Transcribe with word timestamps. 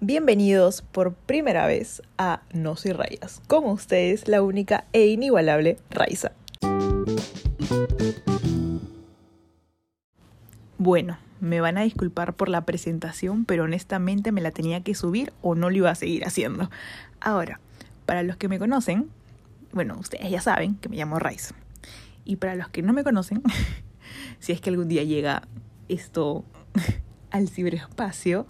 Bienvenidos 0.00 0.82
por 0.82 1.14
primera 1.14 1.66
vez 1.66 2.00
a 2.18 2.42
No 2.52 2.76
Soy 2.76 2.92
Rayas. 2.92 3.42
Con 3.48 3.64
ustedes, 3.64 4.28
la 4.28 4.40
única 4.40 4.84
e 4.92 5.06
inigualable 5.06 5.78
Raiza. 5.90 6.30
Bueno, 10.78 11.18
me 11.40 11.60
van 11.60 11.78
a 11.78 11.82
disculpar 11.82 12.34
por 12.34 12.48
la 12.48 12.64
presentación, 12.64 13.44
pero 13.44 13.64
honestamente 13.64 14.30
me 14.30 14.40
la 14.40 14.52
tenía 14.52 14.82
que 14.82 14.94
subir 14.94 15.32
o 15.42 15.56
no 15.56 15.70
lo 15.70 15.76
iba 15.76 15.90
a 15.90 15.96
seguir 15.96 16.24
haciendo. 16.24 16.70
Ahora, 17.20 17.58
para 18.04 18.22
los 18.22 18.36
que 18.36 18.48
me 18.48 18.60
conocen, 18.60 19.10
bueno, 19.72 19.96
ustedes 19.98 20.30
ya 20.30 20.40
saben 20.40 20.76
que 20.76 20.88
me 20.88 20.96
llamo 20.96 21.18
Raiza. 21.18 21.56
Y 22.24 22.36
para 22.36 22.54
los 22.54 22.68
que 22.68 22.82
no 22.82 22.92
me 22.92 23.02
conocen, 23.02 23.42
si 24.38 24.52
es 24.52 24.60
que 24.60 24.70
algún 24.70 24.86
día 24.86 25.02
llega 25.02 25.42
esto 25.88 26.44
al 27.30 27.48
ciberespacio, 27.48 28.46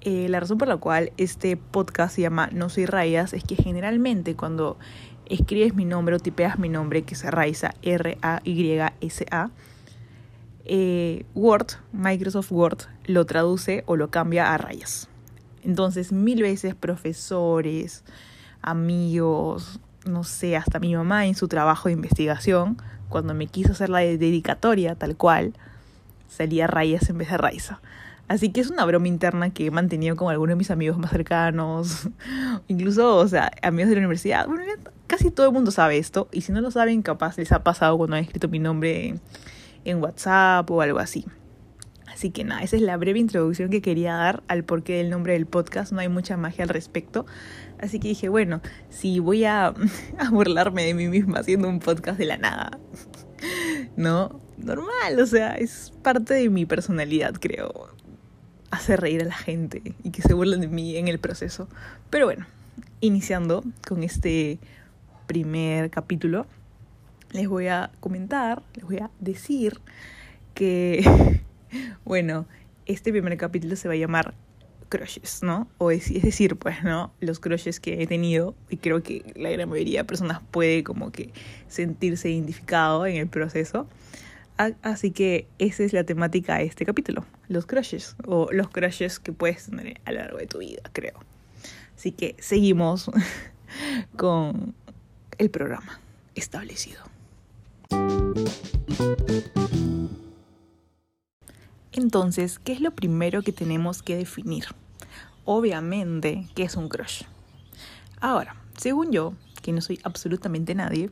eh, 0.00 0.28
la 0.28 0.40
razón 0.40 0.58
por 0.58 0.68
la 0.68 0.76
cual 0.76 1.12
este 1.16 1.56
podcast 1.56 2.16
se 2.16 2.22
llama 2.22 2.48
No 2.52 2.68
Soy 2.68 2.86
Rayas 2.86 3.32
es 3.32 3.44
que 3.44 3.54
generalmente 3.54 4.34
cuando 4.34 4.76
escribes 5.26 5.74
mi 5.74 5.84
nombre 5.84 6.16
o 6.16 6.18
tipeas 6.18 6.58
mi 6.58 6.68
nombre, 6.68 7.02
que 7.02 7.14
es 7.14 7.24
Raiza, 7.24 7.74
R-A-Y-S-A, 7.82 9.50
eh, 10.64 11.24
Word, 11.34 11.66
Microsoft 11.92 12.50
Word, 12.50 12.78
lo 13.04 13.26
traduce 13.26 13.84
o 13.86 13.96
lo 13.96 14.10
cambia 14.10 14.52
a 14.52 14.58
rayas. 14.58 15.08
Entonces, 15.62 16.12
mil 16.12 16.42
veces 16.42 16.74
profesores, 16.74 18.04
amigos, 18.60 19.80
no 20.04 20.24
sé, 20.24 20.56
hasta 20.56 20.80
mi 20.80 20.94
mamá 20.94 21.26
en 21.26 21.34
su 21.34 21.48
trabajo 21.48 21.88
de 21.88 21.94
investigación, 21.94 22.76
cuando 23.08 23.34
me 23.34 23.46
quiso 23.46 23.72
hacer 23.72 23.88
la 23.88 24.00
dedicatoria 24.00 24.94
tal 24.96 25.16
cual, 25.16 25.52
salía 26.32 26.66
rayas 26.66 27.08
en 27.10 27.18
vez 27.18 27.30
de 27.30 27.38
raiza. 27.38 27.80
Así 28.28 28.50
que 28.50 28.60
es 28.60 28.70
una 28.70 28.84
broma 28.84 29.08
interna 29.08 29.50
que 29.50 29.66
he 29.66 29.70
mantenido 29.70 30.16
con 30.16 30.30
algunos 30.30 30.52
de 30.52 30.56
mis 30.56 30.70
amigos 30.70 30.96
más 30.96 31.10
cercanos, 31.10 32.08
incluso, 32.68 33.16
o 33.16 33.28
sea, 33.28 33.50
amigos 33.62 33.90
de 33.90 33.96
la 33.96 34.00
universidad. 34.00 34.46
Bueno, 34.46 34.62
casi 35.06 35.30
todo 35.30 35.46
el 35.48 35.52
mundo 35.52 35.70
sabe 35.70 35.98
esto, 35.98 36.28
y 36.32 36.42
si 36.42 36.52
no 36.52 36.60
lo 36.60 36.70
saben, 36.70 37.02
capaz 37.02 37.36
les 37.36 37.52
ha 37.52 37.62
pasado 37.62 37.98
cuando 37.98 38.16
han 38.16 38.22
escrito 38.22 38.48
mi 38.48 38.58
nombre 38.58 39.16
en, 39.84 40.02
WhatsApp 40.02 40.70
o 40.70 40.80
algo 40.80 40.98
así. 40.98 41.26
Así 42.06 42.30
que 42.30 42.44
nada, 42.44 42.62
esa 42.62 42.76
es 42.76 42.82
la 42.82 42.96
breve 42.96 43.18
introducción 43.18 43.70
que 43.70 43.82
quería 43.82 44.14
dar 44.14 44.42
al 44.46 44.64
porqué 44.64 44.98
del 44.98 45.10
nombre 45.10 45.32
del 45.32 45.46
podcast. 45.46 45.92
No 45.92 46.00
hay 46.00 46.08
mucha 46.08 46.36
magia 46.36 46.64
al 46.64 46.68
respecto. 46.68 47.26
Así 47.80 47.98
que 47.98 48.08
dije, 48.08 48.28
bueno, 48.28 48.60
si 48.90 49.18
voy 49.18 49.44
a, 49.44 49.68
a 50.18 50.30
burlarme 50.30 50.84
de 50.84 50.94
mí 50.94 51.08
misma 51.08 51.40
haciendo 51.40 51.68
un 51.68 51.80
podcast 51.80 52.18
de 52.18 52.26
la 52.26 52.36
nada, 52.36 52.78
¿no? 53.96 54.41
Normal, 54.58 55.18
o 55.20 55.26
sea, 55.26 55.54
es 55.54 55.92
parte 56.02 56.34
de 56.34 56.48
mi 56.48 56.66
personalidad, 56.66 57.34
creo 57.40 57.90
hacer 58.72 59.00
reír 59.00 59.20
a 59.20 59.26
la 59.26 59.34
gente 59.34 59.82
y 60.02 60.10
que 60.10 60.22
se 60.22 60.32
burlen 60.32 60.60
de 60.62 60.68
mí 60.68 60.96
en 60.96 61.06
el 61.06 61.18
proceso. 61.18 61.68
Pero 62.10 62.26
bueno, 62.26 62.46
iniciando 63.00 63.62
con 63.86 64.02
este 64.02 64.58
primer 65.26 65.90
capítulo, 65.90 66.46
les 67.32 67.48
voy 67.48 67.68
a 67.68 67.90
comentar, 68.00 68.62
les 68.74 68.84
voy 68.84 68.98
a 68.98 69.10
decir 69.20 69.78
que, 70.54 71.40
bueno, 72.04 72.46
este 72.86 73.12
primer 73.12 73.36
capítulo 73.36 73.76
se 73.76 73.88
va 73.88 73.94
a 73.94 73.98
llamar 73.98 74.34
crushes, 74.88 75.42
¿no? 75.42 75.68
O 75.78 75.90
es, 75.90 76.10
es, 76.10 76.22
decir, 76.22 76.56
pues, 76.56 76.82
¿no? 76.82 77.12
Los 77.20 77.40
crushes 77.40 77.78
que 77.78 78.02
he 78.02 78.06
tenido 78.06 78.54
y 78.70 78.78
creo 78.78 79.02
que 79.02 79.32
la 79.36 79.50
gran 79.50 79.68
mayoría 79.68 80.00
de 80.00 80.04
personas 80.04 80.40
puede 80.50 80.82
como 80.82 81.12
que 81.12 81.30
sentirse 81.68 82.30
identificado 82.30 83.06
en 83.06 83.16
el 83.16 83.28
proceso. 83.28 83.86
Así 84.56 85.10
que 85.10 85.48
esa 85.58 85.82
es 85.82 85.92
la 85.92 86.04
temática 86.04 86.58
de 86.58 86.64
este 86.64 86.84
capítulo, 86.84 87.24
los 87.48 87.66
crushes 87.66 88.16
o 88.26 88.48
los 88.52 88.68
crushes 88.68 89.18
que 89.18 89.32
puedes 89.32 89.66
tener 89.66 90.00
a 90.04 90.12
lo 90.12 90.18
largo 90.20 90.38
de 90.38 90.46
tu 90.46 90.58
vida, 90.58 90.82
creo. 90.92 91.18
Así 91.96 92.12
que 92.12 92.36
seguimos 92.38 93.10
con 94.16 94.74
el 95.38 95.50
programa 95.50 96.00
establecido. 96.34 97.02
Entonces, 101.92 102.58
¿qué 102.58 102.72
es 102.72 102.80
lo 102.80 102.92
primero 102.92 103.42
que 103.42 103.52
tenemos 103.52 104.02
que 104.02 104.16
definir? 104.16 104.66
Obviamente, 105.44 106.48
¿qué 106.54 106.62
es 106.62 106.76
un 106.76 106.88
crush? 106.88 107.24
Ahora, 108.20 108.56
según 108.76 109.12
yo, 109.12 109.34
que 109.62 109.72
no 109.72 109.80
soy 109.80 110.00
absolutamente 110.02 110.74
nadie, 110.74 111.10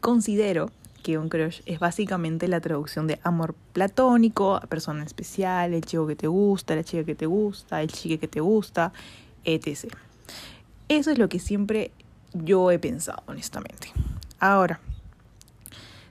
considero 0.00 0.70
un 1.14 1.28
crush 1.28 1.60
es 1.66 1.78
básicamente 1.78 2.48
la 2.48 2.60
traducción 2.60 3.06
de 3.06 3.20
amor 3.22 3.54
platónico, 3.72 4.56
a 4.56 4.60
persona 4.62 5.04
especial, 5.04 5.72
el 5.72 5.84
chico 5.84 6.06
que 6.06 6.16
te 6.16 6.26
gusta, 6.26 6.74
la 6.74 6.84
chica 6.84 7.04
que 7.04 7.14
te 7.14 7.26
gusta, 7.26 7.80
el 7.82 7.92
chique 7.92 8.18
que 8.18 8.28
te 8.28 8.40
gusta, 8.40 8.92
etc. 9.44 9.94
Eso 10.88 11.10
es 11.10 11.18
lo 11.18 11.28
que 11.28 11.38
siempre 11.38 11.92
yo 12.32 12.70
he 12.70 12.78
pensado, 12.78 13.22
honestamente. 13.26 13.92
Ahora, 14.40 14.80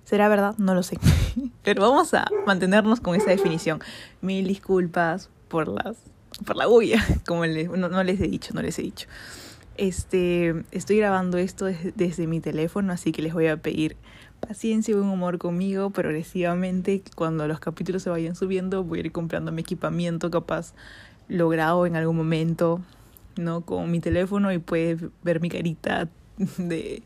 ¿será 0.05 0.29
verdad? 0.29 0.55
No 0.57 0.73
lo 0.73 0.83
sé. 0.83 0.97
Pero 1.63 1.81
vamos 1.81 2.13
a 2.13 2.27
mantenernos 2.45 2.99
con 3.01 3.15
esa 3.15 3.29
definición. 3.29 3.81
Mil 4.21 4.47
disculpas 4.47 5.29
por 5.49 5.67
las 5.67 5.97
por 6.45 6.55
la 6.55 6.67
bulla, 6.67 7.05
como 7.25 7.45
no, 7.45 8.03
les 8.03 8.19
he 8.19 8.27
dicho, 8.27 8.53
no 8.53 8.61
les 8.61 8.77
he 8.79 8.81
dicho. 8.81 9.07
Este, 9.77 10.63
estoy 10.71 10.97
grabando 10.97 11.37
esto 11.37 11.65
desde 11.95 12.27
mi 12.27 12.39
teléfono, 12.39 12.93
así 12.93 13.11
que 13.11 13.21
les 13.21 13.33
voy 13.33 13.47
a 13.47 13.57
pedir 13.57 13.97
paciencia 14.47 14.91
y 14.91 14.95
buen 14.95 15.09
humor 15.09 15.37
conmigo 15.37 15.89
progresivamente. 15.89 17.03
Cuando 17.15 17.47
los 17.47 17.59
capítulos 17.59 18.03
se 18.03 18.09
vayan 18.09 18.35
subiendo, 18.35 18.83
voy 18.83 18.99
a 18.99 19.01
ir 19.05 19.11
comprando 19.11 19.51
mi 19.51 19.61
equipamiento 19.61 20.29
capaz 20.29 20.73
logrado 21.27 21.85
en 21.85 21.95
algún 21.95 22.15
momento, 22.15 22.81
¿no? 23.37 23.61
Con 23.61 23.89
mi 23.91 23.99
teléfono 23.99 24.53
y 24.53 24.59
puedes 24.59 25.01
ver 25.23 25.39
mi 25.41 25.49
carita 25.49 26.07
de 26.57 27.03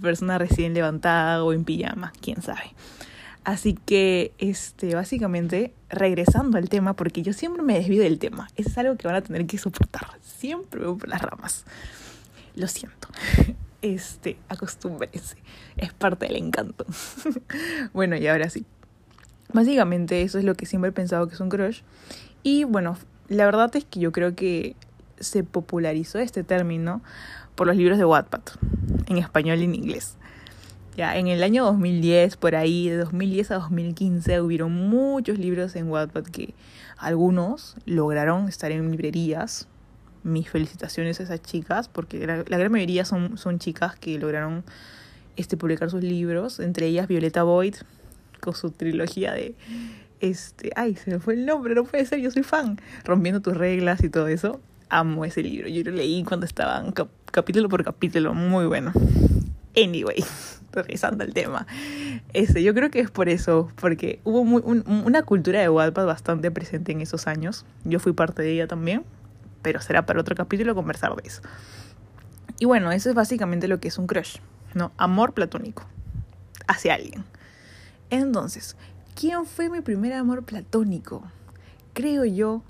persona 0.00 0.38
recién 0.38 0.74
levantada 0.74 1.44
o 1.44 1.52
en 1.52 1.64
pijama, 1.64 2.12
quién 2.20 2.42
sabe. 2.42 2.74
Así 3.44 3.78
que, 3.86 4.32
este, 4.38 4.94
básicamente, 4.94 5.72
regresando 5.88 6.58
al 6.58 6.68
tema, 6.68 6.94
porque 6.94 7.22
yo 7.22 7.32
siempre 7.32 7.62
me 7.62 7.74
desvío 7.74 8.02
del 8.02 8.18
tema. 8.18 8.48
Eso 8.56 8.68
es 8.68 8.78
algo 8.78 8.96
que 8.96 9.06
van 9.06 9.16
a 9.16 9.22
tener 9.22 9.46
que 9.46 9.56
soportar. 9.56 10.06
Siempre 10.20 10.84
voy 10.84 10.98
por 10.98 11.08
las 11.08 11.22
ramas. 11.22 11.64
Lo 12.56 12.66
siento 12.66 13.08
este, 13.82 14.38
acostúmbrense, 14.48 15.36
es 15.76 15.92
parte 15.92 16.26
del 16.26 16.36
encanto. 16.36 16.84
bueno, 17.92 18.16
y 18.16 18.26
ahora 18.26 18.50
sí. 18.50 18.64
Básicamente 19.52 20.22
eso 20.22 20.38
es 20.38 20.44
lo 20.44 20.54
que 20.54 20.66
siempre 20.66 20.90
he 20.90 20.92
pensado 20.92 21.26
que 21.26 21.34
es 21.34 21.40
un 21.40 21.48
crush. 21.48 21.80
Y 22.42 22.64
bueno, 22.64 22.98
la 23.28 23.46
verdad 23.46 23.74
es 23.76 23.84
que 23.84 24.00
yo 24.00 24.12
creo 24.12 24.34
que 24.34 24.76
se 25.20 25.42
popularizó 25.42 26.18
este 26.18 26.44
término 26.44 27.02
por 27.54 27.66
los 27.66 27.76
libros 27.76 27.98
de 27.98 28.04
Wattpad, 28.04 28.42
en 29.06 29.18
español 29.18 29.58
y 29.60 29.64
en 29.64 29.74
inglés. 29.74 30.16
Ya, 30.96 31.16
en 31.16 31.28
el 31.28 31.42
año 31.42 31.64
2010, 31.64 32.36
por 32.36 32.56
ahí, 32.56 32.88
de 32.88 32.96
2010 32.96 33.52
a 33.52 33.54
2015, 33.56 34.40
hubieron 34.40 34.72
muchos 34.72 35.38
libros 35.38 35.76
en 35.76 35.88
Wattpad 35.88 36.24
que 36.24 36.54
algunos 36.96 37.76
lograron 37.86 38.48
estar 38.48 38.72
en 38.72 38.90
librerías, 38.90 39.68
mis 40.22 40.48
felicitaciones 40.48 41.20
a 41.20 41.24
esas 41.24 41.42
chicas, 41.42 41.88
porque 41.88 42.26
la, 42.26 42.42
gran 42.42 42.72
mayoría 42.72 43.04
son, 43.04 43.38
son 43.38 43.58
chicas 43.58 43.96
que 43.96 44.18
lograron 44.18 44.64
este, 45.36 45.56
publicar 45.56 45.90
sus 45.90 46.02
libros, 46.02 46.60
entre 46.60 46.86
ellas 46.86 47.08
Violeta 47.08 47.42
Boyd, 47.42 47.76
con 48.40 48.54
su 48.54 48.70
trilogía 48.70 49.32
de 49.32 49.54
este, 50.20 50.72
ay, 50.74 50.96
se 50.96 51.10
me 51.10 51.18
fue 51.20 51.34
el 51.34 51.46
nombre, 51.46 51.74
no 51.74 51.84
puede 51.84 52.04
ser, 52.04 52.20
yo 52.20 52.30
soy 52.30 52.42
fan, 52.42 52.80
rompiendo 53.04 53.40
tus 53.40 53.56
reglas 53.56 54.02
y 54.02 54.08
todo 54.08 54.28
eso. 54.28 54.60
Amo 54.90 55.24
ese 55.24 55.42
libro, 55.42 55.68
yo 55.68 55.84
lo 55.84 55.92
leí 55.92 56.24
cuando 56.24 56.46
estaban 56.46 56.94
capítulo 57.26 57.68
por 57.68 57.84
capítulo, 57.84 58.34
muy 58.34 58.66
bueno. 58.66 58.92
Anyway, 59.76 60.24
regresando 60.72 61.24
al 61.24 61.34
tema. 61.34 61.66
Este, 62.32 62.62
yo 62.62 62.74
creo 62.74 62.90
que 62.90 63.00
es 63.00 63.10
por 63.10 63.28
eso, 63.28 63.70
porque 63.80 64.18
hubo 64.24 64.40
una 64.40 65.22
cultura 65.22 65.60
de 65.60 65.68
Wattpad 65.68 66.06
bastante 66.06 66.50
presente 66.50 66.92
en 66.92 67.00
esos 67.00 67.26
años. 67.26 67.64
Yo 67.84 68.00
fui 68.00 68.12
parte 68.12 68.42
de 68.42 68.52
ella 68.52 68.66
también 68.66 69.04
pero 69.62 69.80
será 69.80 70.06
para 70.06 70.20
otro 70.20 70.34
capítulo 70.36 70.74
conversar 70.74 71.14
de 71.16 71.28
eso. 71.28 71.42
Y 72.58 72.64
bueno, 72.64 72.90
eso 72.90 73.08
es 73.08 73.14
básicamente 73.14 73.68
lo 73.68 73.80
que 73.80 73.88
es 73.88 73.98
un 73.98 74.06
crush, 74.06 74.38
¿no? 74.74 74.92
Amor 74.96 75.32
platónico 75.32 75.86
hacia 76.66 76.94
alguien. 76.94 77.24
Entonces, 78.10 78.76
¿quién 79.14 79.46
fue 79.46 79.68
mi 79.70 79.80
primer 79.80 80.12
amor 80.12 80.44
platónico? 80.44 81.22
Creo 81.92 82.24
yo, 82.24 82.62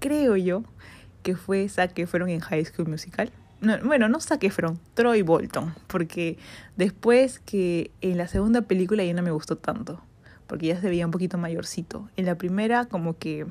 creo 0.00 0.36
yo, 0.36 0.64
que 1.22 1.36
fue 1.36 1.68
Zac 1.68 1.98
Efron 1.98 2.28
en 2.28 2.40
High 2.40 2.64
School 2.64 2.88
Musical. 2.88 3.30
bueno, 3.84 4.08
no 4.08 4.20
Zac 4.20 4.42
Efron, 4.44 4.78
Troy 4.94 5.22
Bolton, 5.22 5.74
porque 5.86 6.38
después 6.76 7.38
que 7.38 7.90
en 8.00 8.16
la 8.16 8.28
segunda 8.28 8.62
película 8.62 9.04
ya 9.04 9.14
no 9.14 9.22
me 9.22 9.30
gustó 9.30 9.56
tanto, 9.56 10.00
porque 10.46 10.68
ya 10.68 10.80
se 10.80 10.88
veía 10.88 11.06
un 11.06 11.12
poquito 11.12 11.38
mayorcito. 11.38 12.08
En 12.16 12.26
la 12.26 12.36
primera 12.36 12.86
como 12.86 13.18
que 13.18 13.46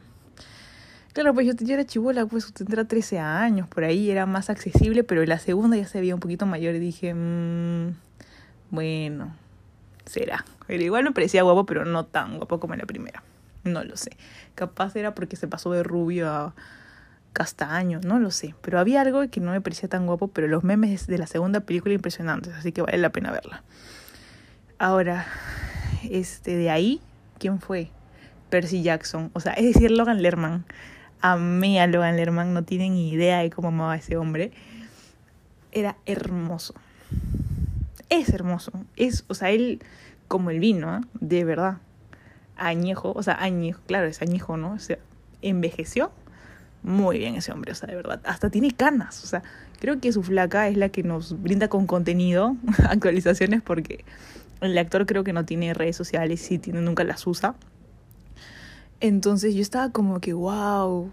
Claro, 1.18 1.34
pues 1.34 1.48
yo, 1.48 1.74
era 1.74 1.84
chivola, 1.84 2.28
pues 2.28 2.54
tendrá 2.54 2.86
13 2.86 3.18
años, 3.18 3.68
por 3.68 3.84
ahí 3.84 4.12
era 4.12 4.28
más 4.28 4.52
accesible, 4.52 5.04
pero 5.04 5.25
la 5.25 5.40
segunda 5.40 5.75
ya 5.75 5.88
se 5.88 6.00
veía 6.00 6.14
un 6.14 6.19
poquito 6.19 6.46
mayor 6.46 6.75
y 6.75 6.80
dije, 6.80 7.12
mmm, 7.16 7.96
bueno, 8.69 9.34
será. 10.06 10.46
Pero 10.68 10.84
igual 10.84 11.06
me 11.06 11.12
parecía 11.14 11.42
guapo, 11.42 11.66
pero 11.66 11.86
no 11.86 12.06
tan 12.06 12.38
guapo 12.38 12.60
como 12.60 12.75
en 12.75 12.81
la 12.81 12.86
primera, 12.86 13.24
No 13.64 13.84
lo 13.84 13.98
sé. 13.98 14.16
Capaz 14.54 14.96
era 14.96 15.16
porque 15.16 15.36
se 15.38 15.48
pasó 15.48 15.72
de 15.72 15.81
rubio 15.81 16.30
a 16.30 16.54
castaño, 17.34 18.00
no 18.06 18.19
lo 18.19 18.30
sé. 18.30 18.54
Pero 18.62 18.80
había 18.80 19.02
algo 19.02 19.28
que 19.28 19.40
no 19.40 19.50
me 19.50 19.60
parecía 19.60 19.90
tan 19.90 20.06
guapo, 20.06 20.28
pero 20.28 20.48
los 20.48 20.64
memes 20.64 21.08
de 21.08 21.18
la 21.18 21.25
segunda 21.25 21.62
película 21.62 21.96
impresionantes, 21.96 22.54
así 22.54 22.72
que 22.72 22.84
vale 22.84 23.00
la 23.00 23.10
pena 23.10 23.31
verla. 23.31 23.64
Ahora, 24.78 25.25
este, 26.12 26.56
de 26.56 26.69
ahí, 26.69 27.02
¿quién 27.40 27.60
fue? 27.60 27.90
Percy 28.52 28.84
Jackson, 28.84 29.31
o 29.34 29.40
sea, 29.40 29.54
es 29.54 29.66
decir, 29.66 29.90
Logan 29.90 30.22
Lerman. 30.22 30.64
Amé 31.22 31.80
a 31.81 31.88
Logan 31.88 32.16
Lerman, 32.16 32.54
no 32.54 32.64
tienen 32.64 32.94
ni 32.94 33.10
idea 33.10 33.40
de 33.40 33.50
cómo 33.50 33.69
amaba 33.69 33.94
a 33.94 33.98
ese 33.98 34.18
hombre. 34.18 34.52
Era 35.72 35.98
hermoso. 36.06 36.74
Es 38.10 38.30
hermoso. 38.30 38.72
Es, 38.96 39.25
o 39.28 39.34
sea, 39.34 39.50
él 39.52 39.81
como 40.28 40.50
el 40.50 40.60
vino, 40.60 40.98
¿eh? 40.98 41.02
de 41.19 41.44
verdad. 41.44 41.78
Añejo, 42.56 43.14
o 43.16 43.24
sea, 43.24 43.42
añejo, 43.42 43.81
claro, 43.86 44.08
es 44.08 44.22
añejo, 44.22 44.58
¿no? 44.58 44.74
O 44.74 44.80
sea, 44.80 44.98
envejeció 45.42 46.12
muy 46.84 47.19
bien 47.19 47.36
ese 47.36 47.52
hombre, 47.52 47.72
o 47.72 47.75
sea, 47.75 47.88
de 47.88 47.96
verdad. 47.96 48.22
Hasta 48.24 48.50
tiene 48.50 48.72
canas, 48.72 49.24
o 49.24 49.28
sea, 49.28 49.44
creo 49.80 50.00
que 50.00 50.12
su 50.12 50.24
flaca 50.24 50.68
es 50.68 50.78
la 50.78 50.90
que 50.90 51.04
nos 51.04 51.42
brinda 51.42 51.68
con 51.68 51.86
contenido, 51.88 52.56
actualizaciones, 52.90 53.62
porque 53.62 54.06
el 54.62 54.78
actor 54.78 55.06
creo 55.06 55.24
que 55.24 55.34
no 55.34 55.46
tiene 55.46 55.74
redes 55.74 55.96
sociales, 55.96 56.42
sí 56.42 56.58
tiene, 56.58 56.81
nunca 56.81 57.04
las 57.04 57.25
usa. 57.28 57.56
Entonces 58.99 59.53
yo 59.53 59.61
estaba 59.61 59.91
como 59.91 60.19
que, 60.19 60.33
wow, 60.33 61.11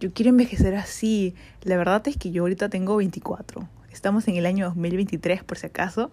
yo 0.00 0.12
quiero 0.12 0.30
envejecer 0.30 0.74
así. 0.74 1.34
La 1.62 1.76
verdad 1.76 2.06
es 2.08 2.16
que 2.16 2.30
yo 2.30 2.42
ahorita 2.42 2.68
tengo 2.68 2.96
24. 2.96 3.68
Estamos 3.92 4.26
en 4.28 4.36
el 4.36 4.46
año 4.46 4.66
2023 4.66 5.44
por 5.44 5.58
si 5.58 5.66
acaso. 5.66 6.10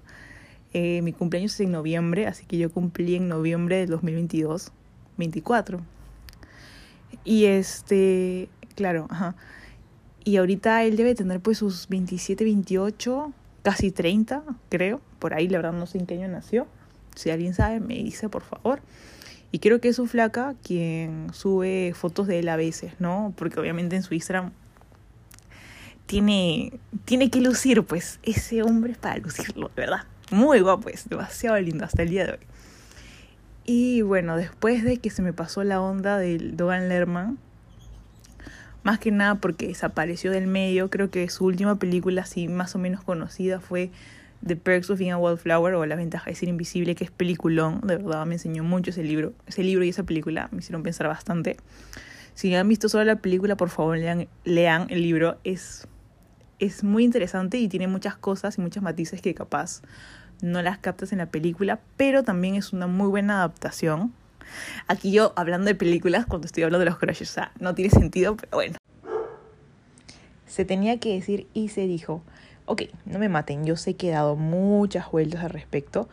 Eh, 0.73 1.01
mi 1.01 1.13
cumpleaños 1.13 1.53
es 1.53 1.61
en 1.61 1.71
noviembre, 1.71 2.27
así 2.27 2.45
que 2.45 2.57
yo 2.57 2.71
cumplí 2.71 3.15
en 3.15 3.29
noviembre 3.29 3.77
del 3.77 3.89
2022, 3.89 4.71
24. 5.17 5.79
Y 7.23 7.45
este, 7.45 8.49
claro, 8.75 9.07
ajá. 9.09 9.35
Y 10.25 10.35
ahorita 10.35 10.83
él 10.83 10.97
debe 10.97 11.15
tener 11.15 11.39
pues 11.39 11.59
sus 11.59 11.87
27, 11.87 12.43
28, 12.43 13.31
casi 13.63 13.91
30, 13.91 14.43
creo. 14.67 14.99
Por 15.19 15.33
ahí, 15.33 15.47
la 15.47 15.59
verdad, 15.59 15.73
no 15.73 15.87
sé 15.87 15.99
en 15.99 16.05
qué 16.05 16.15
año 16.15 16.27
nació. 16.27 16.67
Si 17.15 17.29
alguien 17.29 17.53
sabe, 17.53 17.79
me 17.79 17.95
dice, 17.95 18.27
por 18.27 18.43
favor. 18.43 18.81
Y 19.51 19.59
creo 19.59 19.79
que 19.79 19.89
es 19.89 19.95
su 19.95 20.07
flaca 20.07 20.55
quien 20.63 21.33
sube 21.33 21.93
fotos 21.95 22.27
de 22.27 22.39
él 22.39 22.49
a 22.49 22.57
veces, 22.57 22.93
¿no? 22.99 23.33
Porque 23.37 23.59
obviamente 23.59 23.95
en 23.95 24.03
su 24.03 24.13
Instagram 24.13 24.51
tiene, 26.05 26.73
tiene 27.05 27.29
que 27.29 27.41
lucir, 27.41 27.83
pues 27.83 28.19
ese 28.23 28.63
hombre 28.63 28.93
es 28.93 28.97
para 28.97 29.17
lucirlo, 29.17 29.69
de 29.69 29.81
verdad. 29.83 30.05
Muy 30.31 30.59
guapo, 30.59 30.89
es 30.89 31.07
demasiado 31.07 31.59
lindo 31.59 31.85
hasta 31.85 32.03
el 32.03 32.09
día 32.09 32.25
de 32.25 32.31
hoy. 32.33 32.39
Y 33.65 34.01
bueno, 34.01 34.37
después 34.37 34.83
de 34.83 34.97
que 34.97 35.09
se 35.09 35.21
me 35.21 35.33
pasó 35.33 35.63
la 35.63 35.81
onda 35.81 36.17
del 36.17 36.55
Dogan 36.55 36.89
Lerman, 36.89 37.37
más 38.83 38.99
que 38.99 39.11
nada 39.11 39.35
porque 39.35 39.67
desapareció 39.67 40.31
del 40.31 40.47
medio. 40.47 40.89
Creo 40.89 41.09
que 41.09 41.27
su 41.29 41.43
última 41.43 41.75
película 41.75 42.21
así 42.21 42.47
más 42.47 42.73
o 42.75 42.79
menos 42.79 43.03
conocida 43.03 43.59
fue 43.59 43.91
The 44.45 44.55
Perks 44.55 44.89
of 44.89 44.99
Being 44.99 45.11
a 45.11 45.17
Wallflower 45.17 45.73
o 45.75 45.85
La 45.85 45.95
ventaja 45.95 46.29
de 46.29 46.35
ser 46.35 46.49
invisible, 46.49 46.95
que 46.95 47.03
es 47.03 47.11
peliculón. 47.11 47.81
De 47.81 47.97
verdad 47.97 48.25
me 48.25 48.35
enseñó 48.35 48.63
mucho 48.63 48.91
ese 48.91 49.03
libro. 49.03 49.33
Ese 49.45 49.63
libro 49.63 49.83
y 49.83 49.89
esa 49.89 50.03
película 50.03 50.49
me 50.51 50.59
hicieron 50.59 50.83
pensar 50.83 51.07
bastante. 51.07 51.57
Si 52.33 52.53
han 52.53 52.67
visto 52.67 52.89
solo 52.89 53.03
la 53.03 53.17
película, 53.17 53.57
por 53.57 53.69
favor 53.69 53.97
lean, 53.97 54.87
el 54.89 55.01
libro. 55.01 55.37
Es, 55.43 55.87
es 56.59 56.83
muy 56.83 57.03
interesante 57.03 57.57
y 57.57 57.67
tiene 57.67 57.87
muchas 57.87 58.15
cosas 58.15 58.57
y 58.57 58.61
muchos 58.61 58.83
matices 58.83 59.21
que 59.21 59.33
capaz 59.33 59.81
no 60.41 60.61
las 60.61 60.77
captas 60.77 61.11
en 61.11 61.17
la 61.17 61.31
película, 61.31 61.79
pero 61.97 62.23
también 62.23 62.55
es 62.55 62.71
una 62.71 62.85
muy 62.85 63.07
buena 63.07 63.37
adaptación 63.37 64.13
Aquí 64.87 65.11
yo 65.11 65.33
hablando 65.35 65.67
de 65.67 65.75
películas 65.75 66.25
cuando 66.25 66.45
estoy 66.45 66.63
hablando 66.63 66.79
de 66.79 66.85
los 66.85 66.97
crushes, 66.97 67.37
o 67.37 67.41
no 67.59 67.75
tiene 67.75 67.91
sentido, 67.91 68.35
pero 68.35 68.51
bueno. 68.53 68.77
Se 70.45 70.65
tenía 70.65 70.99
que 70.99 71.13
decir 71.13 71.47
y 71.53 71.69
se 71.69 71.81
dijo, 71.87 72.23
ok, 72.67 72.83
no 73.05 73.17
me 73.17 73.29
maten, 73.29 73.65
yo 73.65 73.75
sé 73.75 73.95
que 73.95 74.09
he 74.09 74.11
dado 74.11 74.35
muchas 74.35 75.09
vueltas 75.09 75.43
al 75.43 75.49
respecto, 75.49 76.07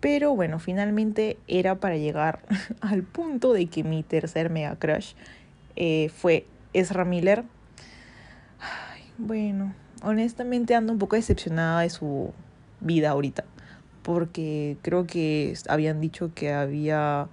pero 0.00 0.36
bueno, 0.36 0.58
finalmente 0.58 1.38
era 1.48 1.76
para 1.76 1.96
llegar 1.96 2.40
al 2.80 3.02
punto 3.02 3.52
de 3.52 3.66
que 3.66 3.82
mi 3.82 4.02
tercer 4.02 4.50
mega 4.50 4.76
crush 4.76 5.14
eh, 5.76 6.10
fue 6.14 6.46
Ezra 6.74 7.04
Miller. 7.04 7.44
bueno, 9.16 9.74
honestamente 10.02 10.74
ando 10.74 10.92
un 10.92 10.98
poco 10.98 11.16
decepcionada 11.16 11.80
de 11.80 11.90
su 11.90 12.32
vida 12.80 13.10
ahorita, 13.10 13.44
porque 14.02 14.76
creo 14.82 15.06
que 15.06 15.54
habían 15.68 16.02
dicho 16.02 16.32
que 16.34 16.52
había 16.52 17.28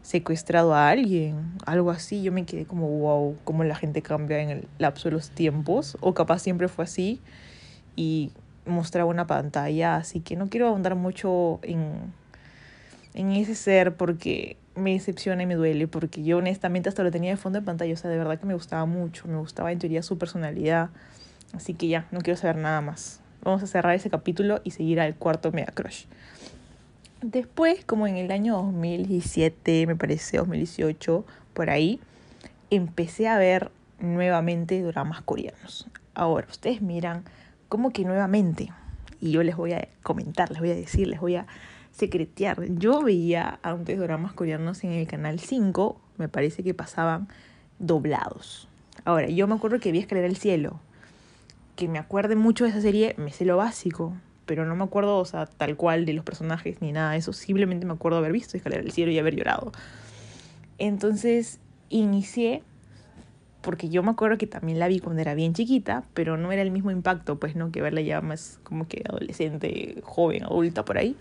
secuestrado 0.00 0.72
a 0.72 0.88
alguien, 0.88 1.52
algo 1.66 1.90
así. 1.90 2.22
Yo 2.22 2.32
me 2.32 2.46
quedé 2.46 2.64
como, 2.64 2.88
wow, 2.88 3.36
cómo 3.44 3.64
la 3.64 3.74
gente 3.74 4.00
cambia 4.00 4.40
en 4.40 4.50
el 4.50 4.68
lapso 4.78 5.10
de 5.10 5.16
los 5.16 5.30
tiempos, 5.30 5.98
o 6.00 6.14
capaz 6.14 6.38
siempre 6.38 6.68
fue 6.68 6.84
así 6.84 7.20
y 7.96 8.30
mostraba 8.66 9.10
una 9.10 9.26
pantalla, 9.26 9.96
así 9.96 10.20
que 10.20 10.36
no 10.36 10.48
quiero 10.48 10.68
ahondar 10.68 10.94
mucho 10.94 11.58
en, 11.62 12.12
en 13.14 13.32
ese 13.32 13.54
ser 13.54 13.96
porque 13.96 14.56
me 14.74 14.92
decepciona 14.92 15.42
y 15.42 15.46
me 15.46 15.54
duele, 15.54 15.88
porque 15.88 16.22
yo 16.22 16.38
honestamente 16.38 16.88
hasta 16.88 17.02
lo 17.02 17.10
tenía 17.10 17.30
de 17.30 17.36
fondo 17.36 17.58
de 17.58 17.64
pantalla, 17.64 17.94
o 17.94 17.96
sea, 17.96 18.10
de 18.10 18.18
verdad 18.18 18.38
que 18.38 18.46
me 18.46 18.54
gustaba 18.54 18.84
mucho, 18.84 19.26
me 19.26 19.38
gustaba 19.38 19.72
en 19.72 19.78
teoría 19.78 20.02
su 20.02 20.18
personalidad, 20.18 20.90
así 21.54 21.74
que 21.74 21.88
ya, 21.88 22.06
no 22.10 22.20
quiero 22.20 22.38
saber 22.38 22.56
nada 22.56 22.80
más. 22.80 23.20
Vamos 23.42 23.62
a 23.62 23.66
cerrar 23.66 23.94
ese 23.94 24.10
capítulo 24.10 24.60
y 24.64 24.72
seguir 24.72 25.00
al 25.00 25.14
cuarto 25.14 25.52
Mega 25.52 25.72
Crush. 25.72 26.06
Después, 27.22 27.84
como 27.84 28.06
en 28.06 28.16
el 28.16 28.30
año 28.30 28.56
2017, 28.56 29.86
me 29.86 29.96
parece, 29.96 30.36
2018, 30.36 31.24
por 31.54 31.70
ahí, 31.70 32.00
empecé 32.70 33.28
a 33.28 33.38
ver 33.38 33.70
nuevamente 33.98 34.82
dramas 34.82 35.22
coreanos. 35.22 35.86
Ahora, 36.14 36.46
ustedes 36.50 36.82
miran, 36.82 37.24
¿cómo 37.68 37.92
que 37.92 38.04
nuevamente? 38.04 38.72
Y 39.20 39.30
yo 39.30 39.42
les 39.42 39.56
voy 39.56 39.72
a 39.72 39.88
comentar, 40.02 40.50
les 40.50 40.60
voy 40.60 40.70
a 40.70 40.74
decir, 40.74 41.06
les 41.06 41.20
voy 41.20 41.36
a 41.36 41.46
secretear. 41.92 42.64
Yo 42.68 43.02
veía 43.02 43.58
antes 43.62 43.98
dramas 43.98 44.32
coreanos 44.32 44.84
en 44.84 44.92
el 44.92 45.06
canal 45.06 45.40
5, 45.40 46.00
me 46.18 46.28
parece 46.28 46.62
que 46.62 46.74
pasaban 46.74 47.28
doblados. 47.78 48.68
Ahora, 49.04 49.28
yo 49.28 49.46
me 49.46 49.54
acuerdo 49.54 49.78
que 49.80 49.92
vi 49.92 49.98
Escalera 49.98 50.26
al 50.26 50.36
Cielo. 50.36 50.80
Que 51.76 51.88
me 51.88 51.98
acuerde 51.98 52.36
mucho 52.36 52.64
de 52.64 52.70
esa 52.70 52.80
serie, 52.80 53.14
me 53.18 53.32
sé 53.32 53.44
lo 53.44 53.56
básico 53.56 54.14
pero 54.46 54.64
no 54.64 54.76
me 54.76 54.84
acuerdo, 54.84 55.18
o 55.18 55.24
sea, 55.24 55.46
tal 55.46 55.76
cual 55.76 56.06
de 56.06 56.12
los 56.12 56.24
personajes 56.24 56.80
ni 56.80 56.92
nada 56.92 57.12
de 57.12 57.18
eso. 57.18 57.32
Simplemente 57.32 57.84
me 57.84 57.92
acuerdo 57.92 58.18
haber 58.18 58.32
visto 58.32 58.56
Escalera 58.56 58.82
del 58.82 58.92
Cielo 58.92 59.10
y 59.10 59.18
haber 59.18 59.34
llorado. 59.34 59.72
Entonces 60.78 61.58
inicié, 61.88 62.62
porque 63.66 63.88
yo 63.88 64.04
me 64.04 64.12
acuerdo 64.12 64.38
que 64.38 64.46
también 64.46 64.78
la 64.78 64.86
vi 64.86 65.00
cuando 65.00 65.20
era 65.20 65.34
bien 65.34 65.52
chiquita, 65.52 66.04
pero 66.14 66.36
no 66.36 66.52
era 66.52 66.62
el 66.62 66.70
mismo 66.70 66.92
impacto, 66.92 67.40
pues 67.40 67.56
no, 67.56 67.72
que 67.72 67.82
verla 67.82 68.00
ya 68.00 68.20
más 68.20 68.60
como 68.62 68.86
que 68.86 69.02
adolescente, 69.08 69.96
joven, 70.04 70.44
adulta 70.44 70.84
por 70.84 70.98
ahí. 70.98 71.16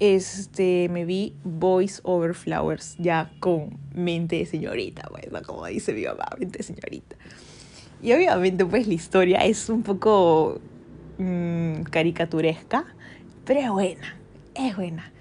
Este, 0.00 0.88
me 0.88 1.04
vi 1.04 1.34
Voice 1.44 2.00
Over 2.02 2.32
Flowers, 2.32 2.96
ya 2.98 3.30
con 3.40 3.78
mente 3.94 4.36
de 4.36 4.46
señorita, 4.46 5.06
pues, 5.10 5.26
Como 5.46 5.66
dice 5.66 5.92
mi 5.92 6.04
mamá, 6.04 6.24
mente 6.38 6.58
de 6.60 6.64
señorita. 6.64 7.14
Y 8.02 8.14
obviamente, 8.14 8.64
pues 8.64 8.88
la 8.88 8.94
historia 8.94 9.40
es 9.40 9.68
un 9.68 9.82
poco 9.82 10.62
mmm, 11.18 11.82
caricaturesca, 11.90 12.86
pero 13.44 13.60
es 13.60 13.68
buena, 13.68 14.16
es 14.54 14.74
buena. 14.74 15.12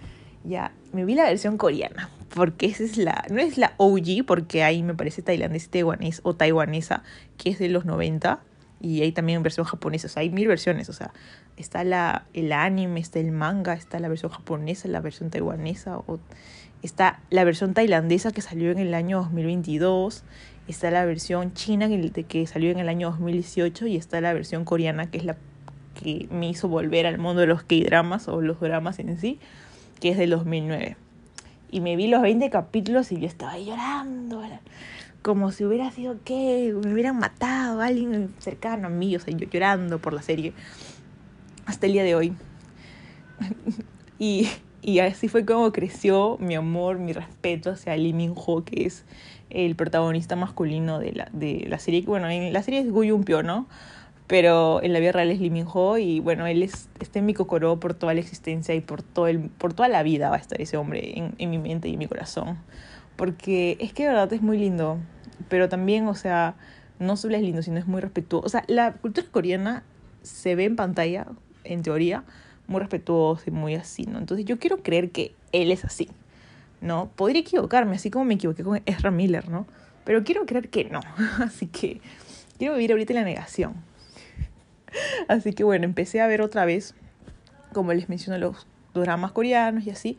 Ya, 0.46 0.72
me 0.94 1.03
vi 1.03 1.15
la 1.15 1.25
versión 1.25 1.58
coreana, 1.58 2.10
porque 2.36 2.65
esa 2.65 2.84
es 2.84 2.98
la, 2.98 3.24
no 3.30 3.39
es 3.39 3.58
la 3.58 3.74
OG, 3.77 4.25
porque 4.27 4.62
ahí 4.62 4.84
me 4.84 4.94
parece 4.94 5.22
tailandés, 5.22 5.70
taiwanés 5.70 6.20
o 6.24 6.36
taiwanesa, 6.36 7.01
que 7.38 7.50
es 7.50 7.60
de 7.60 7.70
los 7.70 7.86
90, 7.86 8.42
y 8.82 9.01
hay 9.01 9.13
también 9.13 9.42
versión 9.42 9.65
japonesa, 9.65 10.08
o 10.08 10.10
sea, 10.10 10.22
hay 10.22 10.30
mil 10.30 10.50
versiones, 10.50 10.89
o 10.89 10.94
sea, 10.94 11.13
está 11.56 11.86
la, 11.86 12.25
el 12.34 12.51
anime, 12.51 13.00
está 13.00 13.20
el 13.20 13.32
manga, 13.32 13.74
está 13.74 14.00
la 14.01 14.10
versión 14.10 14.32
japonesa, 14.32 14.89
la 14.89 15.00
versión 15.00 15.30
taiwanesa, 15.30 15.98
o 15.98 16.20
está 16.84 17.22
la 17.30 17.46
versión 17.46 17.74
tailandesa 17.74 18.32
que 18.32 18.42
salió 18.42 18.70
en 18.70 18.80
el 18.80 18.94
año 18.94 19.22
2022, 19.22 20.25
está 20.68 20.92
la 20.92 21.06
versión 21.06 21.54
china 21.54 21.88
que, 21.88 22.25
que 22.25 22.46
salió 22.48 22.70
en 22.70 22.80
el 22.80 22.89
año 22.89 23.12
2018 23.12 23.88
y 23.88 23.96
está 23.96 24.20
la 24.20 24.34
versión 24.34 24.65
coreana 24.65 25.10
que 25.10 25.20
es 25.20 25.24
la 25.24 25.38
que 25.96 26.27
me 26.30 26.50
hizo 26.50 26.68
volver 26.68 27.08
al 27.08 27.18
mundo 27.18 27.39
de 27.39 27.48
los 27.48 27.63
K-dramas 27.63 28.27
o 28.27 28.42
los 28.42 28.60
dramas 28.60 29.00
en 29.00 29.18
sí, 29.18 29.39
que 30.01 30.10
es 30.10 30.18
del 30.18 30.32
2009. 30.32 30.98
Y 31.75 31.82
me 31.82 31.98
vi 31.98 32.08
los 32.08 32.22
20 32.22 32.50
capítulos 32.51 33.12
y 33.12 33.20
yo 33.20 33.27
estaba 33.27 33.60
llorando, 33.60 34.41
como 35.22 35.51
si 35.51 35.65
hubiera 35.65 35.91
sido 35.91 36.15
que 36.24 36.74
me 36.86 36.94
hubieran 36.94 37.20
matado 37.20 37.82
a 37.82 37.88
alguien 37.88 38.34
cercano 38.39 38.88
a 38.88 38.89
mí, 38.89 39.13
o 39.13 39.20
sea, 39.20 39.36
yo 39.36 39.46
llorando 39.50 40.00
por 40.00 40.13
la 40.13 40.22
serie 40.22 40.53
hasta 41.65 41.88
el 41.88 41.91
día 41.91 42.05
de 42.05 42.15
hoy. 42.15 42.34
y, 44.20 44.48
y 44.82 45.00
así 45.00 45.27
fue 45.27 45.46
como 45.46 45.74
creció 45.74 46.38
mi 46.39 46.55
amor, 46.55 46.98
mi 46.98 47.12
respeto 47.12 47.72
hacia 47.72 47.98
Lee 47.98 48.13
Min 48.13 48.36
Ho, 48.38 48.63
que 48.63 48.86
es 48.86 49.03
el 49.50 49.75
protagonista 49.75 50.38
masculino 50.38 51.00
de 51.00 51.12
la, 51.12 51.29
de 51.34 51.65
la 51.67 51.77
serie. 51.79 52.03
Bueno, 52.03 52.29
en 52.29 52.53
la 52.53 52.63
serie 52.63 52.79
es 52.79 52.89
Gu 52.89 53.22
Pyo, 53.25 53.44
¿no? 53.44 53.67
Pero 54.27 54.82
en 54.82 54.94
la 54.94 55.00
vida 55.00 55.12
real 55.12 55.29
es 55.29 55.39
Lee 55.39 55.50
Min 55.50 55.67
Ho 55.72 55.98
y 55.98 56.20
bueno, 56.20 56.48
él 56.48 56.63
es, 56.63 56.89
está 57.00 57.20
en 57.20 57.25
mi 57.25 57.34
cocoró 57.34 57.79
por 57.79 57.94
toda 57.94 58.13
la 58.13 58.20
existencia 58.20 58.74
y 58.74 58.82
por, 58.82 59.03
todo 59.03 59.27
el, 59.27 59.39
por 59.39 59.74
toda 59.74 59.88
la 59.88 60.01
vida 60.03 60.29
va 60.29 60.36
a 60.36 60.39
estar 60.39 60.60
ese 60.60 60.77
hombre 60.77 61.17
en, 61.17 61.36
en 61.38 61.50
mi 61.50 61.58
mente 61.58 61.89
y 61.89 61.94
en 61.94 62.00
mi 62.00 62.08
corazón. 62.08 62.58
Porque 63.15 63.77
es 63.79 63.94
que 63.94 64.03
de 64.03 64.10
verdad 64.10 64.34
es 64.34 64.41
muy 64.41 64.58
lindo, 64.58 64.98
pero 65.48 65.70
también, 65.70 66.08
o 66.08 66.15
sea, 66.15 66.55
no 67.00 67.17
solo 67.17 67.36
es 67.36 67.41
lindo, 67.41 67.62
sino 67.62 67.77
es 67.77 67.88
muy 67.88 68.01
respetuoso. 68.01 68.46
O 68.46 68.50
sea, 68.50 68.63
la 68.67 68.94
cultura 68.94 69.27
coreana 69.32 69.84
se 70.24 70.55
ve 70.55 70.65
en 70.65 70.75
pantalla, 70.75 71.27
en 71.63 71.84
teoría, 71.84 72.24
muy 72.67 72.79
respetuoso 72.79 73.44
y 73.48 73.51
muy 73.51 73.75
así, 73.75 74.03
¿no? 74.03 74.17
Entonces 74.17 74.46
yo 74.46 74.60
quiero 74.60 74.82
creer 74.82 75.12
que 75.12 75.36
él 75.51 75.72
es 75.72 75.86
así, 75.86 76.10
¿no? 76.82 77.12
Podría 77.15 77.41
equivocarme, 77.41 77.96
así 77.96 78.10
como 78.10 78.25
me 78.25 78.34
equivoqué 78.34 78.63
con 78.63 78.82
Ezra 78.86 79.12
Miller, 79.12 79.50
¿no? 79.50 79.67
Pero 80.03 80.24
quiero 80.24 80.46
creer 80.46 80.70
que 80.70 80.86
no. 80.86 81.00
Así 81.44 81.65
que 81.65 82.00
quiero 82.60 82.75
vivir 82.75 82.91
ahorita 82.91 83.13
en 83.13 83.20
la 83.20 83.25
negación. 83.25 83.74
Así 85.28 85.54
que 85.54 85.64
bueno, 85.64 85.86
empecé 85.86 86.22
a 86.22 86.28
ver 86.28 86.42
otra 86.42 86.66
vez, 86.66 86.96
como 87.74 87.94
les 87.94 88.10
menciono, 88.10 88.38
los 88.38 88.68
dramas 88.94 89.32
coreanos 89.32 89.86
y 89.86 89.90
así. 89.90 90.18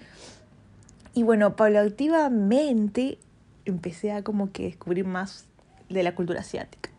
Y 1.14 1.22
bueno, 1.22 1.56
paulativamente 1.56 3.18
empecé 3.64 4.12
a 4.12 4.22
como 4.22 4.52
que 4.52 4.64
descubrir 4.64 5.06
más 5.06 5.46
de 5.88 6.02
la 6.02 6.14
cultura 6.14 6.40
asiática. 6.40 6.90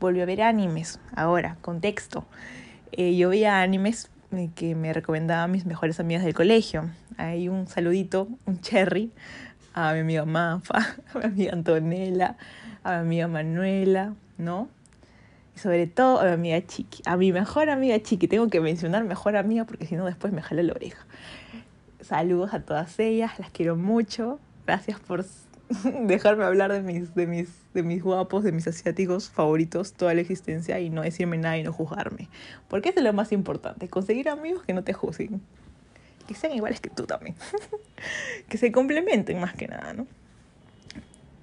Volví 0.00 0.20
a 0.20 0.24
ver 0.24 0.42
animes, 0.42 0.98
ahora, 1.14 1.56
contexto. 1.60 2.24
Eh, 2.92 3.16
yo 3.16 3.28
veía 3.28 3.62
animes 3.62 4.10
eh, 4.32 4.50
que 4.54 4.74
me 4.74 4.92
recomendaban 4.92 5.50
mis 5.50 5.66
mejores 5.66 6.00
amigas 6.00 6.24
del 6.24 6.34
colegio. 6.34 6.90
Hay 7.18 7.48
un 7.48 7.66
saludito, 7.66 8.28
un 8.46 8.60
cherry, 8.60 9.10
a 9.74 9.92
mi 9.92 10.00
amiga 10.00 10.24
Mafa, 10.24 10.96
a 11.14 11.18
mi 11.18 11.24
amiga 11.24 11.52
Antonella, 11.52 12.36
a 12.82 13.02
mi 13.02 13.20
amiga 13.20 13.28
Manuela, 13.28 14.14
¿no? 14.38 14.68
Sobre 15.62 15.86
todo 15.86 16.18
a 16.18 16.24
mi 16.24 16.32
amiga 16.32 16.66
Chiqui, 16.66 17.02
a 17.06 17.16
mi 17.16 17.30
mejor 17.30 17.70
amiga 17.70 18.02
Chiqui. 18.02 18.26
Tengo 18.26 18.48
que 18.48 18.60
mencionar 18.60 19.04
mejor 19.04 19.36
amiga 19.36 19.64
porque 19.64 19.86
si 19.86 19.94
no 19.94 20.04
después 20.06 20.32
me 20.32 20.42
jala 20.42 20.64
la 20.64 20.72
oreja. 20.72 21.06
Saludos 22.00 22.52
a 22.52 22.64
todas 22.64 22.98
ellas, 22.98 23.38
las 23.38 23.52
quiero 23.52 23.76
mucho. 23.76 24.40
Gracias 24.66 24.98
por 24.98 25.24
dejarme 26.00 26.42
hablar 26.42 26.72
de 26.72 26.80
mis, 26.80 27.14
de 27.14 27.28
mis, 27.28 27.48
de 27.74 27.84
mis 27.84 28.02
guapos, 28.02 28.42
de 28.42 28.50
mis 28.50 28.66
asiáticos 28.66 29.30
favoritos 29.30 29.92
toda 29.92 30.14
la 30.14 30.20
existencia 30.22 30.80
y 30.80 30.90
no 30.90 31.02
decirme 31.02 31.38
nada 31.38 31.56
y 31.56 31.62
no 31.62 31.72
juzgarme. 31.72 32.28
Porque 32.68 32.88
eso 32.88 32.98
es 32.98 33.04
lo 33.04 33.12
más 33.12 33.30
importante, 33.30 33.88
conseguir 33.88 34.30
amigos 34.30 34.64
que 34.64 34.72
no 34.72 34.82
te 34.82 34.92
juzguen. 34.94 35.40
Que 36.26 36.34
sean 36.34 36.54
iguales 36.54 36.80
que 36.80 36.90
tú 36.90 37.06
también. 37.06 37.36
que 38.48 38.58
se 38.58 38.72
complementen 38.72 39.38
más 39.38 39.54
que 39.54 39.68
nada, 39.68 39.92
¿no? 39.92 40.08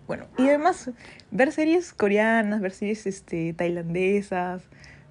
Bueno, 0.10 0.26
y 0.40 0.48
además 0.48 0.90
ver 1.30 1.52
series 1.52 1.94
coreanas, 1.94 2.62
ver 2.62 2.72
series 2.72 3.06
este, 3.06 3.54
tailandesas, 3.54 4.64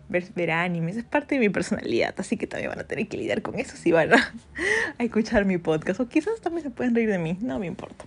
ver, 0.08 0.50
animes, 0.50 0.96
es 0.96 1.04
parte 1.04 1.36
de 1.36 1.40
mi 1.40 1.50
personalidad, 1.50 2.16
así 2.18 2.36
que 2.36 2.48
también 2.48 2.70
van 2.70 2.80
a 2.80 2.82
tener 2.82 3.06
que 3.06 3.16
lidiar 3.16 3.40
con 3.40 3.56
eso 3.60 3.76
si 3.76 3.92
van 3.92 4.12
a, 4.12 4.34
a 4.98 5.04
escuchar 5.04 5.44
mi 5.44 5.56
podcast. 5.56 6.00
O 6.00 6.08
quizás 6.08 6.40
también 6.40 6.64
se 6.64 6.70
pueden 6.70 6.96
reír 6.96 7.10
de 7.10 7.18
mí, 7.18 7.38
no 7.40 7.60
me 7.60 7.66
importa. 7.66 8.06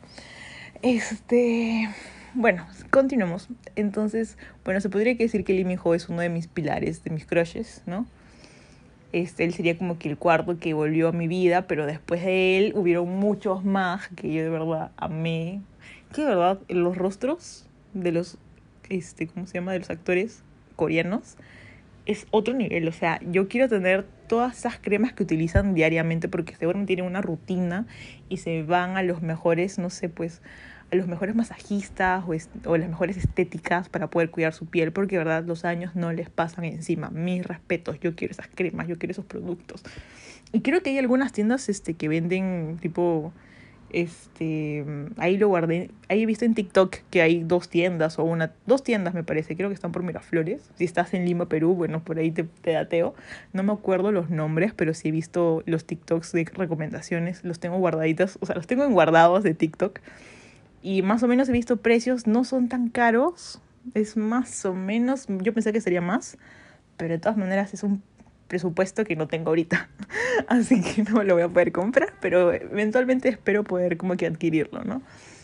Este, 0.82 1.88
bueno, 2.34 2.68
continuemos. 2.90 3.48
Entonces, 3.78 4.38
bueno, 4.66 4.82
se 4.82 4.90
podría 4.90 5.16
decir 5.16 5.46
que 5.46 5.54
Lee 5.54 5.64
Min 5.64 5.80
Ho 5.82 5.96
es 5.96 6.10
uno 6.10 6.20
de 6.20 6.28
mis 6.28 6.48
pilares, 6.48 7.06
de 7.06 7.12
mis 7.12 7.26
crushes, 7.26 7.84
¿no? 7.86 8.06
Este, 9.14 9.46
él 9.46 9.54
sería 9.54 9.78
como 9.78 9.98
que 9.98 10.10
el 10.10 10.18
cuarto 10.18 10.60
que 10.60 10.74
volvió 10.74 11.08
a 11.08 11.12
mi 11.14 11.30
vida, 11.30 11.68
pero 11.68 11.86
después 11.86 12.22
de 12.22 12.58
él 12.58 12.74
hubieron 12.76 13.08
muchos 13.08 13.64
más 13.64 14.10
que 14.10 14.34
yo 14.34 14.44
de 14.44 14.50
verdad 14.50 14.92
amé. 14.98 15.62
Que 16.14 16.26
verdad, 16.26 16.60
los 16.68 16.98
rostros 16.98 17.68
de 17.94 18.12
los, 18.12 18.38
este, 18.90 19.28
¿cómo 19.28 19.48
se 19.48 19.56
llama? 19.56 19.72
De 19.72 19.80
los 19.80 19.90
actores 19.90 20.44
coreanos 20.76 21.38
es 22.06 22.28
otro 22.32 22.54
nivel. 22.54 22.88
O 22.88 22.92
sea, 22.92 23.20
yo 23.30 23.48
quiero 23.48 23.70
tener 23.70 24.06
todas 24.28 24.58
esas 24.58 24.80
cremas 24.80 25.14
que 25.14 25.24
utilizan 25.24 25.74
diariamente 25.74 26.28
porque 26.28 26.56
seguramente 26.56 26.96
tienen 26.96 27.06
una 27.06 27.22
rutina 27.22 27.86
y 28.30 28.38
se 28.38 28.64
van 28.64 28.98
a 28.98 29.04
los 29.04 29.22
mejores, 29.22 29.78
no 29.78 29.90
sé, 29.90 30.10
pues 30.10 30.42
a 30.92 30.96
los 30.96 31.08
mejores 31.08 31.36
masajistas 31.36 32.24
o, 32.28 32.70
o 32.70 32.78
las 32.78 32.90
mejores 32.90 33.16
estéticas 33.18 33.88
para 33.88 34.10
poder 34.10 34.30
cuidar 34.30 34.54
su 34.54 34.66
piel 34.66 34.92
porque 34.92 35.18
verdad 35.18 35.46
los 35.46 35.64
años 35.64 35.96
no 35.96 36.12
les 36.12 36.30
pasan 36.30 36.66
encima. 36.66 37.10
Mis 37.10 37.46
respetos, 37.46 38.00
yo 38.00 38.16
quiero 38.16 38.34
esas 38.34 38.50
cremas, 38.54 38.88
yo 38.88 38.98
quiero 38.98 39.12
esos 39.12 39.26
productos. 39.26 39.84
Y 40.52 40.62
creo 40.62 40.82
que 40.82 40.90
hay 40.90 40.98
algunas 40.98 41.32
tiendas 41.32 41.70
este, 41.70 41.94
que 41.94 42.10
venden 42.10 42.78
tipo 42.82 43.32
este, 43.94 44.86
ahí 45.18 45.38
lo 45.38 45.48
guardé. 45.48 45.92
Ahí 46.10 46.24
he 46.24 46.26
visto 46.26 46.46
en 46.46 46.54
TikTok 46.54 46.98
que 47.10 47.22
hay 47.22 47.44
dos 47.44 47.70
tiendas 47.70 48.20
o 48.20 48.24
una, 48.24 48.52
dos 48.66 48.84
tiendas 48.84 49.14
me 49.14 49.24
parece, 49.24 49.56
creo 49.56 49.70
que 49.70 49.76
están 49.76 49.92
por 49.92 50.04
Miraflores. 50.04 50.70
Si 50.76 50.84
estás 50.84 51.14
en 51.14 51.26
Lima, 51.26 51.48
Perú, 51.48 51.74
bueno, 51.76 52.04
por 52.04 52.18
ahí 52.20 52.32
te, 52.32 52.44
te 52.44 52.72
dateo. 52.72 53.14
No 53.54 53.64
me 53.64 53.74
acuerdo 53.74 54.12
los 54.12 54.30
nombres, 54.30 54.74
pero 54.74 54.94
sí 54.94 55.10
he 55.10 55.12
visto 55.12 55.64
los 55.66 55.86
TikToks 55.86 56.32
de 56.32 56.46
recomendaciones, 56.54 57.44
los 57.44 57.60
tengo 57.60 57.78
guardaditos, 57.78 58.38
o 58.42 58.46
sea, 58.46 58.56
los 58.56 58.68
tengo 58.68 58.84
en 58.84 58.94
guardados 58.94 59.44
de 59.44 59.54
TikTok. 59.54 60.00
Y 60.82 61.02
más 61.02 61.22
o 61.24 61.28
menos 61.28 61.48
he 61.50 61.52
visto 61.52 61.78
precios, 61.78 62.28
no 62.28 62.44
son 62.44 62.68
tan 62.68 62.90
caros, 62.90 63.62
es 63.94 64.18
más 64.18 64.66
o 64.66 64.74
menos, 64.74 65.28
yo 65.28 65.54
pensé 65.54 65.74
que 65.74 65.82
sería 65.82 66.02
más, 66.02 66.38
pero 66.98 67.14
de 67.14 67.20
todas 67.20 67.38
maneras 67.38 67.74
es 67.74 67.84
un 67.84 68.04
presupuesto 68.52 69.06
que 69.06 69.16
no 69.16 69.28
tengo 69.28 69.50
ahorita. 69.50 69.90
Así 70.50 70.82
que 70.82 71.04
no 71.04 71.24
lo 71.24 71.36
voy 71.36 71.44
a 71.44 71.48
poder 71.48 71.72
comprar, 71.72 72.14
pero 72.20 72.52
eventualmente 72.52 73.30
espero 73.30 73.64
poder 73.64 73.96
como 73.96 74.18
que 74.18 74.28
adquirirlo, 74.28 74.84
¿no? 74.84 75.02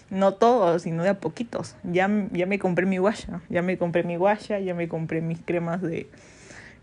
No 0.10 0.34
todo, 0.34 0.78
sino 0.80 1.04
de 1.04 1.10
a 1.10 1.20
poquitos. 1.22 1.78
Ya, 1.84 2.10
ya 2.34 2.46
me 2.46 2.60
compré 2.60 2.86
mi 2.86 2.98
guaya, 2.98 3.42
ya 3.48 3.62
me 3.62 3.78
compré 3.78 4.04
mi 4.04 4.18
guaya, 4.18 4.60
ya 4.60 4.74
me 4.74 4.90
compré 4.90 5.22
mis 5.22 5.40
cremas 5.40 5.82
de, 5.82 6.10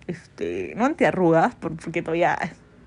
este, 0.06 0.72
no 0.76 0.86
antiarrugas, 0.86 1.54
porque 1.56 2.00
todavía, 2.00 2.38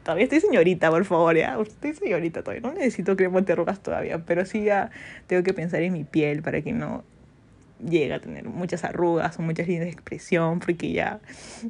todavía 0.02 0.24
estoy 0.24 0.40
señorita, 0.40 0.90
por 0.90 1.06
favor, 1.06 1.38
ya, 1.38 1.60
estoy 1.62 1.94
señorita 1.94 2.42
todavía, 2.42 2.68
no 2.68 2.74
necesito 2.74 3.16
crema 3.16 3.38
antiarrugas 3.38 3.82
todavía, 3.82 4.18
pero 4.26 4.46
sí 4.46 4.64
ya 4.64 4.90
tengo 5.28 5.44
que 5.44 5.54
pensar 5.54 5.84
en 5.84 5.94
mi 5.94 6.06
piel 6.06 6.42
para 6.42 6.64
que 6.64 6.74
no 6.74 7.04
llega 7.86 8.16
a 8.16 8.20
tener 8.20 8.46
muchas 8.46 8.84
arrugas 8.84 9.38
o 9.40 9.42
muchas 9.42 9.68
líneas 9.68 9.86
de 9.86 9.92
expresión, 9.92 10.60
porque 10.60 10.92
ya 10.92 11.20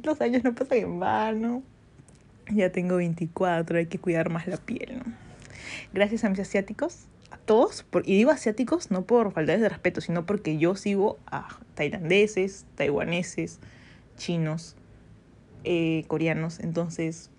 los 0.02 0.20
años 0.20 0.44
no 0.44 0.54
pasan 0.54 0.78
en 0.78 1.00
vano. 1.00 1.62
Ya 2.50 2.72
tengo 2.72 2.96
24, 2.96 3.78
hay 3.78 3.86
que 3.86 3.98
cuidar 3.98 4.30
más 4.30 4.46
la 4.46 4.56
piel, 4.56 4.98
¿no? 4.98 5.12
Gracias 5.92 6.24
a 6.24 6.30
mis 6.30 6.40
asiáticos, 6.40 7.06
a 7.30 7.36
todos, 7.36 7.82
por, 7.82 8.08
y 8.08 8.16
digo 8.16 8.30
asiáticos 8.30 8.90
no 8.90 9.02
por 9.02 9.32
falta 9.32 9.56
de 9.56 9.68
respeto, 9.68 10.00
sino 10.00 10.24
porque 10.24 10.56
yo 10.56 10.74
sigo 10.74 11.18
a 11.26 11.58
tailandeses, 11.74 12.64
taiwaneses, 12.74 13.58
chinos, 14.16 14.76
eh, 15.64 16.04
coreanos, 16.06 16.60
entonces 16.60 17.30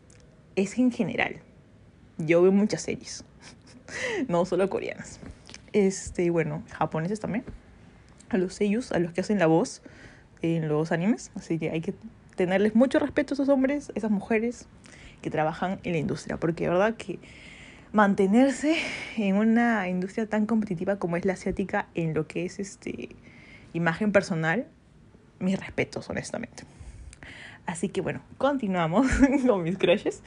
es 0.55 0.77
en 0.77 0.91
general. 0.91 1.37
Yo 2.19 2.43
veo 2.43 2.51
muchas 2.51 2.83
series, 2.83 3.23
no 4.27 4.45
solo 4.45 4.69
coreanas. 4.69 5.19
Este, 5.73 6.29
bueno, 6.29 6.63
japoneses 6.71 7.19
también 7.19 7.43
a 8.29 8.37
los 8.37 8.53
sellos, 8.53 8.91
a 8.91 8.99
los 8.99 9.11
que 9.11 9.21
hacen 9.21 9.39
la 9.39 9.47
voz 9.47 9.81
en 10.41 10.67
los 10.67 10.91
animes. 10.91 11.31
Así 11.35 11.59
que 11.59 11.69
hay 11.71 11.81
que 11.81 11.93
tenerles 12.35 12.75
mucho 12.75 12.99
respeto 12.99 13.33
a 13.33 13.35
esos 13.35 13.49
hombres, 13.49 13.91
esas 13.95 14.11
mujeres 14.11 14.67
que 15.21 15.29
trabajan 15.29 15.79
en 15.83 15.93
la 15.93 15.97
industria. 15.97 16.37
Porque 16.37 16.65
de 16.65 16.69
verdad 16.69 16.95
que 16.95 17.19
mantenerse 17.91 18.77
en 19.17 19.35
una 19.35 19.87
industria 19.89 20.27
tan 20.27 20.45
competitiva 20.45 20.97
como 20.97 21.17
es 21.17 21.25
la 21.25 21.33
asiática 21.33 21.87
en 21.95 22.13
lo 22.13 22.27
que 22.27 22.45
es 22.45 22.59
este 22.59 23.09
imagen 23.73 24.11
personal, 24.11 24.67
mis 25.39 25.59
respetos, 25.59 26.09
honestamente. 26.09 26.63
Así 27.65 27.89
que 27.89 28.01
bueno, 28.01 28.21
continuamos 28.37 29.07
con 29.47 29.63
mis 29.63 29.77
crushes. 29.77 30.21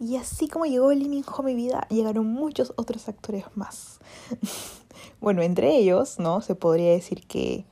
Y 0.00 0.16
así 0.16 0.48
como 0.48 0.64
llegó 0.64 0.92
Lee 0.92 1.08
Min 1.08 1.24
Ho 1.26 1.40
a 1.40 1.42
mi 1.42 1.54
vida, 1.54 1.86
llegaron 1.90 2.26
muchos 2.26 2.72
otros 2.76 3.08
actores 3.08 3.44
más. 3.56 3.98
bueno, 5.20 5.42
entre 5.42 5.76
ellos, 5.76 6.18
¿no? 6.18 6.40
Se 6.40 6.54
podría 6.54 6.92
decir 6.92 7.26
que 7.26 7.64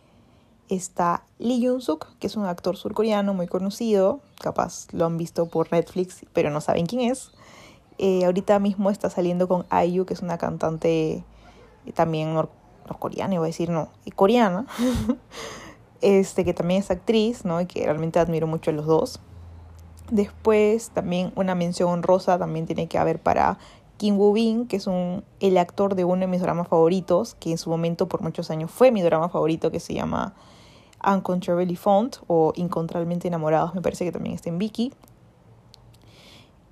está 0.69 1.25
Lee 1.39 1.65
Jun-suk, 1.65 2.07
que 2.19 2.27
es 2.27 2.37
un 2.37 2.45
actor 2.45 2.77
surcoreano 2.77 3.35
muy 3.35 3.47
conocido, 3.47 4.21
capaz 4.41 4.89
lo 4.93 5.07
han 5.07 5.17
visto 5.17 5.47
por 5.47 5.71
Netflix, 5.71 6.27
pero 6.33 6.51
no 6.51 6.61
saben 6.61 6.87
quién 6.87 7.13
es. 7.13 7.31
Eh, 7.99 8.25
ahorita 8.25 8.59
mismo 8.59 8.91
está 8.91 9.09
saliendo 9.09 9.49
con 9.49 9.65
IU, 9.71 10.05
que 10.05 10.15
es 10.15 10.21
una 10.21 10.37
cantante 10.37 11.25
también 11.95 12.35
norcoreana, 12.35 13.35
iba 13.35 13.45
a 13.45 13.47
decir, 13.47 13.71
no, 13.71 13.89
coreana, 14.17 14.67
este, 16.01 16.45
que 16.45 16.55
también 16.55 16.81
es 16.81 16.91
actriz, 16.91 17.45
¿no? 17.45 17.61
Y 17.61 17.67
que 17.67 17.85
realmente 17.85 18.19
admiro 18.19 18.47
mucho 18.47 18.71
a 18.71 18.75
los 18.75 18.87
dos. 18.87 19.21
Después 20.11 20.91
también 20.91 21.33
una 21.35 21.55
mención 21.55 21.91
honrosa 21.91 22.39
también 22.39 22.67
tiene 22.67 22.87
que 22.87 22.99
haber 22.99 23.19
para 23.19 23.59
Kim 23.97 24.19
Woo 24.19 24.33
Bin, 24.33 24.67
que 24.67 24.77
es 24.77 24.87
un, 24.87 25.25
el 25.41 25.59
actor 25.59 25.95
de 25.95 26.05
uno 26.05 26.21
de 26.21 26.27
mis 26.27 26.41
dramas 26.41 26.69
favoritos, 26.69 27.35
que 27.35 27.51
en 27.51 27.59
su 27.59 27.71
momento 27.71 28.09
por 28.09 28.23
muchos 28.23 28.51
años 28.51 28.71
fue 28.71 28.93
mi 28.93 29.03
drama 29.03 29.29
favorito, 29.29 29.71
que 29.71 29.81
se 29.81 29.95
llama 29.95 30.35
Uncontrollably 31.05 31.77
Fond 31.77 32.17
o 32.27 32.53
Incontrolablemente 32.57 33.29
Enamorados, 33.29 33.75
me 33.75 33.83
parece 33.83 34.05
que 34.05 34.13
también 34.13 34.35
está 34.35 34.49
en 34.49 34.59
Vicky. 34.59 34.93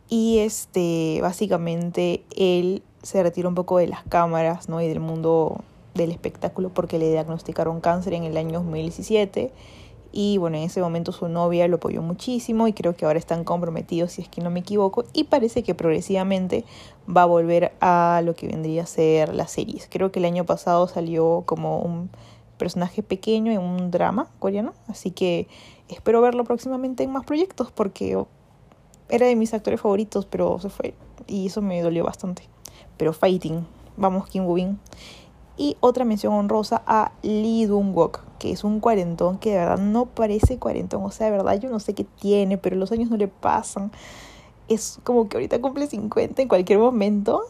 Y 0.08 0.38
este, 0.38 1.18
básicamente 1.22 2.24
él 2.36 2.82
se 3.02 3.22
retiró 3.22 3.48
un 3.48 3.54
poco 3.54 3.78
de 3.78 3.86
las 3.86 4.04
cámaras 4.04 4.68
¿no? 4.68 4.80
y 4.80 4.88
del 4.88 5.00
mundo 5.00 5.62
del 5.94 6.10
espectáculo 6.10 6.70
porque 6.70 6.98
le 6.98 7.10
diagnosticaron 7.10 7.80
cáncer 7.80 8.14
en 8.14 8.24
el 8.24 8.36
año 8.36 8.60
2017 8.60 9.52
Y 10.16 10.38
bueno, 10.38 10.56
en 10.56 10.62
ese 10.62 10.80
momento 10.80 11.10
su 11.10 11.26
novia 11.26 11.66
lo 11.66 11.76
apoyó 11.76 12.00
muchísimo 12.00 12.68
y 12.68 12.72
creo 12.72 12.94
que 12.94 13.04
ahora 13.04 13.18
están 13.18 13.42
comprometidos, 13.42 14.12
si 14.12 14.22
es 14.22 14.28
que 14.28 14.40
no 14.42 14.48
me 14.48 14.60
equivoco. 14.60 15.04
Y 15.12 15.24
parece 15.24 15.64
que 15.64 15.74
progresivamente 15.74 16.64
va 17.04 17.22
a 17.22 17.26
volver 17.26 17.72
a 17.80 18.22
lo 18.24 18.36
que 18.36 18.46
vendría 18.46 18.84
a 18.84 18.86
ser 18.86 19.34
las 19.34 19.50
series. 19.50 19.88
Creo 19.90 20.12
que 20.12 20.20
el 20.20 20.26
año 20.26 20.46
pasado 20.46 20.86
salió 20.86 21.42
como 21.46 21.80
un 21.80 22.10
personaje 22.58 23.02
pequeño 23.02 23.50
en 23.50 23.58
un 23.58 23.90
drama 23.90 24.28
coreano. 24.38 24.72
Así 24.86 25.10
que 25.10 25.48
espero 25.88 26.20
verlo 26.20 26.44
próximamente 26.44 27.02
en 27.02 27.10
más 27.10 27.24
proyectos 27.24 27.72
porque 27.72 28.16
era 29.08 29.26
de 29.26 29.34
mis 29.34 29.52
actores 29.52 29.80
favoritos, 29.80 30.26
pero 30.26 30.60
se 30.60 30.68
fue. 30.68 30.94
Y 31.26 31.48
eso 31.48 31.60
me 31.60 31.82
dolió 31.82 32.04
bastante. 32.04 32.48
Pero 32.96 33.12
fighting. 33.12 33.66
Vamos, 33.96 34.28
Kim 34.28 34.46
Woo 34.46 34.76
Y 35.56 35.76
otra 35.80 36.04
mención 36.04 36.34
honrosa 36.34 36.84
a 36.86 37.10
Lee 37.22 37.66
Dong-wook, 37.66 38.20
que 38.44 38.52
es 38.52 38.62
un 38.62 38.78
cuarentón 38.78 39.38
que 39.38 39.52
de 39.52 39.56
verdad 39.56 39.78
no 39.78 40.04
parece 40.04 40.58
cuarentón. 40.58 41.02
O 41.02 41.10
sea, 41.10 41.30
de 41.30 41.32
verdad 41.32 41.58
yo 41.58 41.70
no 41.70 41.80
sé 41.80 41.94
qué 41.94 42.04
tiene, 42.04 42.58
pero 42.58 42.76
los 42.76 42.92
años 42.92 43.08
no 43.08 43.16
le 43.16 43.26
pasan. 43.26 43.90
Es 44.68 45.00
como 45.02 45.30
que 45.30 45.38
ahorita 45.38 45.62
cumple 45.62 45.86
50 45.86 46.42
en 46.42 46.48
cualquier 46.48 46.78
momento 46.78 47.40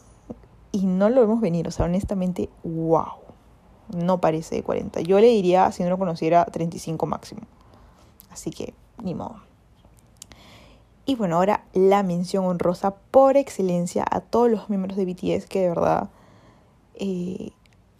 y 0.70 0.86
no 0.86 1.10
lo 1.10 1.20
vemos 1.20 1.40
venir. 1.40 1.66
O 1.66 1.72
sea, 1.72 1.86
honestamente, 1.86 2.48
wow. 2.62 3.24
No 3.88 4.20
parece 4.20 4.54
de 4.54 4.62
40. 4.62 5.00
Yo 5.00 5.18
le 5.18 5.26
diría, 5.26 5.72
si 5.72 5.82
no 5.82 5.90
lo 5.90 5.98
conociera, 5.98 6.44
35 6.44 7.06
máximo. 7.06 7.40
Así 8.30 8.52
que, 8.52 8.72
ni 9.02 9.16
modo. 9.16 9.42
Y 11.06 11.16
bueno, 11.16 11.38
ahora 11.38 11.64
la 11.72 12.04
mención 12.04 12.44
honrosa 12.44 12.94
por 13.10 13.36
excelencia 13.36 14.04
a 14.08 14.20
todos 14.20 14.48
los 14.48 14.70
miembros 14.70 14.96
de 14.96 15.06
BTS 15.06 15.46
que 15.46 15.62
de 15.62 15.68
verdad 15.70 16.08
eh, 16.94 17.50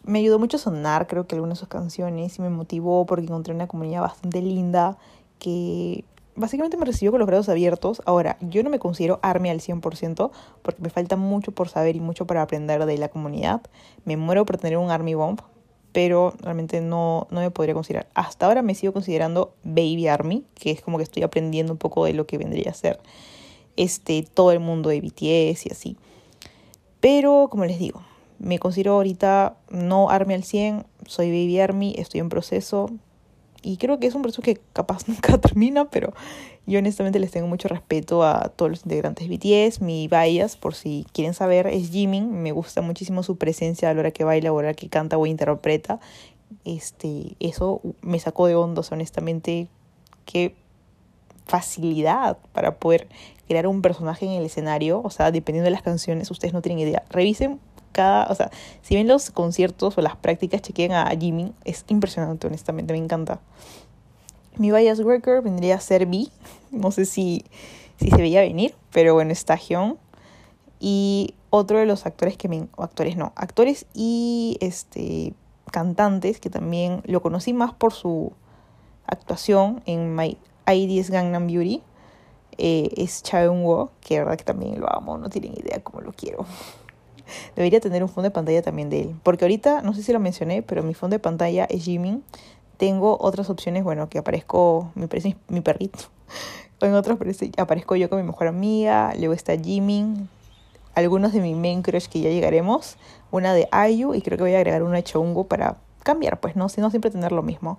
me 0.05 0.19
ayudó 0.21 0.39
mucho 0.39 0.57
a 0.57 0.61
sonar, 0.61 1.07
creo 1.07 1.27
que 1.27 1.35
algunas 1.35 1.59
de 1.59 1.61
sus 1.61 1.69
canciones 1.69 2.39
y 2.39 2.43
me 2.43 2.51
motivó 2.51 3.07
porque 3.07 3.25
encontré 3.25 3.55
una 3.55 3.67
comunidad 3.67 4.03
bastante 4.03 4.41
linda 4.43 4.99
que 5.39 6.05
básicamente 6.37 6.77
me 6.77 6.85
recibió 6.85 7.11
con 7.11 7.21
los 7.21 7.27
brazos 7.27 7.49
abiertos. 7.49 8.03
Ahora, 8.05 8.37
yo 8.41 8.63
no 8.63 8.71
me 8.71 8.79
considero 8.79 9.19
ARMY 9.23 9.51
al 9.51 9.61
100% 9.61 10.31
porque 10.63 10.83
me 10.83 10.91
falta 10.91 11.17
mucho 11.17 11.53
por 11.53 11.69
saber 11.69 11.97
y 11.97 12.01
mucho 12.01 12.27
para 12.27 12.43
aprender 12.43 12.85
de 12.87 12.99
la 12.99 13.09
comunidad. 13.09 13.63
Me 14.05 14.17
muero 14.17 14.45
por 14.45 14.59
tener 14.59 14.79
un 14.79 14.91
ARMY 14.91 15.15
Bomb, 15.15 15.41
pero 15.93 16.35
realmente 16.41 16.81
no, 16.81 17.27
no 17.31 17.41
me 17.41 17.51
podría 17.51 17.75
considerar. 17.75 18.09
Hasta 18.15 18.47
ahora 18.47 18.63
me 18.63 18.75
sigo 18.75 18.93
considerando 18.93 19.55
Baby 19.63 20.09
Army, 20.09 20.45
que 20.55 20.71
es 20.71 20.83
como 20.83 20.99
que 20.99 21.05
estoy 21.05 21.23
aprendiendo 21.23 21.73
un 21.73 21.79
poco 21.79 22.05
de 22.05 22.13
lo 22.15 22.27
que 22.27 22.37
vendría 22.39 22.71
a 22.71 22.75
ser 22.75 23.01
este, 23.77 24.23
todo 24.23 24.53
el 24.53 24.61
mundo 24.61 24.91
de 24.91 25.01
BTS 25.01 25.67
y 25.67 25.71
así. 25.71 25.97
Pero, 27.01 27.49
como 27.51 27.65
les 27.65 27.79
digo, 27.79 28.03
me 28.45 28.59
considero 28.59 28.93
ahorita 28.93 29.57
no 29.71 30.11
Army 30.11 30.35
al 30.35 30.45
100, 30.45 30.85
soy 31.07 31.29
Baby 31.29 31.61
Army, 31.61 31.95
estoy 31.97 32.21
en 32.21 32.29
proceso. 32.29 32.91
Y 33.63 33.79
creo 33.79 33.99
que 33.99 34.07
es 34.07 34.15
un 34.15 34.21
proceso 34.21 34.43
que 34.43 34.61
capaz 34.75 35.09
nunca 35.09 35.39
termina, 35.39 35.87
pero 35.87 36.13
yo 36.67 36.79
honestamente 36.79 37.19
les 37.19 37.31
tengo 37.31 37.47
mucho 37.47 37.69
respeto 37.69 38.23
a 38.23 38.51
todos 38.55 38.71
los 38.71 38.83
integrantes 38.85 39.27
de 39.27 39.37
BTS. 39.37 39.81
Mi 39.81 40.09
bias, 40.09 40.57
por 40.57 40.75
si 40.75 41.07
quieren 41.13 41.33
saber, 41.33 41.67
es 41.69 41.91
Jimin. 41.91 42.43
Me 42.43 42.53
gusta 42.53 42.83
muchísimo 42.83 43.23
su 43.23 43.37
presencia 43.37 43.89
a 43.89 43.95
la 43.95 44.01
hora 44.01 44.11
que 44.11 44.25
baila, 44.25 44.51
a 44.51 44.53
la 44.53 44.59
hora 44.59 44.75
que 44.75 44.91
canta 44.91 45.17
o 45.17 45.25
interpreta. 45.25 45.99
Este, 46.67 47.37
eso 47.41 47.81
me 48.03 48.19
sacó 48.19 48.47
de 48.47 48.57
hondos, 48.57 48.93
honestamente. 48.93 49.69
Qué 50.27 50.55
facilidad 51.47 52.39
para 52.53 52.77
poder 52.77 53.09
crear 53.49 53.67
un 53.67 53.81
personaje 53.81 54.27
en 54.27 54.33
el 54.33 54.45
escenario. 54.45 55.01
O 55.03 55.09
sea, 55.09 55.31
dependiendo 55.31 55.65
de 55.65 55.71
las 55.71 55.83
canciones, 55.83 56.31
ustedes 56.31 56.53
no 56.53 56.61
tienen 56.61 56.87
idea. 56.87 57.05
Revisen 57.09 57.59
cada, 57.95 58.27
o 58.27 58.35
sea, 58.35 58.51
si 58.83 58.95
ven 58.95 59.09
los 59.09 59.31
conciertos 59.31 59.97
o 59.97 60.03
las 60.03 60.17
prácticas, 60.17 60.61
chequen 60.61 60.93
a 60.93 61.09
Jimmy, 61.19 61.55
es 61.65 61.85
impresionante, 61.89 62.47
honestamente, 62.47 62.93
me 62.93 62.99
encanta. 62.99 63.41
Mi 64.57 64.71
bias 64.71 65.01
worker 65.01 65.41
vendría 65.41 65.77
a 65.77 65.81
ser 65.81 66.07
B, 66.07 66.29
no 66.71 66.91
sé 66.91 67.07
si, 67.07 67.45
si 67.97 68.11
se 68.11 68.17
veía 68.17 68.43
venir, 68.43 68.75
pero 68.93 69.15
bueno, 69.15 69.33
está 69.33 69.57
Hyun. 69.57 69.99
Y 70.79 71.35
otro 71.51 71.79
de 71.79 71.87
los 71.87 72.05
actores 72.05 72.37
que 72.37 72.49
me, 72.49 72.69
actores 72.77 73.17
no, 73.17 73.33
actores 73.37 73.87
y 73.95 74.59
este 74.61 75.33
cantantes 75.73 76.39
que 76.39 76.51
también 76.51 77.03
lo 77.05 77.23
conocí 77.23 77.53
más 77.53 77.73
por 77.73 77.93
su 77.93 78.33
actuación 79.07 79.83
en 79.87 80.15
My 80.15 80.37
ID's 80.67 81.11
Gangnam 81.11 81.47
Beauty. 81.47 81.83
Eh, 82.59 82.91
es 82.97 83.23
Chaeun 83.25 83.65
Wo, 83.65 83.91
que 84.01 84.21
verdad 84.21 84.37
que 84.37 84.45
también 84.45 84.81
lo 84.81 84.93
amo, 84.93 85.19
no 85.19 85.29
tienen 85.29 85.53
idea 85.53 85.83
cómo 85.83 86.01
lo 86.01 86.13
quiero. 86.13 86.47
Debería 87.57 87.81
tener 87.81 88.03
un 88.03 88.09
fondo 88.09 88.29
de 88.29 88.31
pantalla 88.31 88.63
también 88.63 88.91
de 88.91 89.03
él. 89.03 89.15
Porque 89.23 89.45
ahorita, 89.45 89.83
no 89.83 89.95
sé 89.95 90.03
si 90.03 90.13
lo 90.13 90.21
mencioné, 90.21 90.63
pero 90.63 90.83
mi 90.83 90.95
fondo 90.95 91.15
de 91.15 91.21
pantalla 91.21 91.65
es 91.65 91.85
Jimin. 91.85 92.23
Tengo 92.77 93.17
otras 93.21 93.51
opciones, 93.51 93.85
bueno, 93.85 94.09
que 94.09 94.19
aparezco, 94.19 94.91
parece 95.09 95.37
mi 95.49 95.61
perrito. 95.61 95.99
En 96.81 96.93
otros 96.93 97.19
aparezco 97.57 97.97
yo 97.97 98.11
con 98.11 98.19
mi 98.19 98.27
mejor 98.27 98.47
amiga, 98.47 99.15
luego 99.17 99.33
está 99.33 99.57
Jimin, 99.57 100.29
algunos 100.95 101.33
de 101.33 101.41
mi 101.41 101.55
main 101.55 101.83
crush 101.83 102.09
que 102.09 102.21
ya 102.21 102.29
llegaremos, 102.29 102.97
una 103.31 103.55
de 103.55 103.69
Ayu 103.71 104.13
y 104.13 104.21
creo 104.21 104.37
que 104.37 104.45
voy 104.45 104.55
a 104.55 104.59
agregar 104.59 104.83
una 104.83 104.97
de 104.97 105.03
Chongo 105.03 105.45
para 105.45 105.79
cambiar, 106.03 106.41
pues 106.41 106.57
no, 106.57 106.69
sino 106.69 106.91
siempre 106.91 107.11
tener 107.11 107.33
lo 107.33 107.43
mismo. 107.43 107.79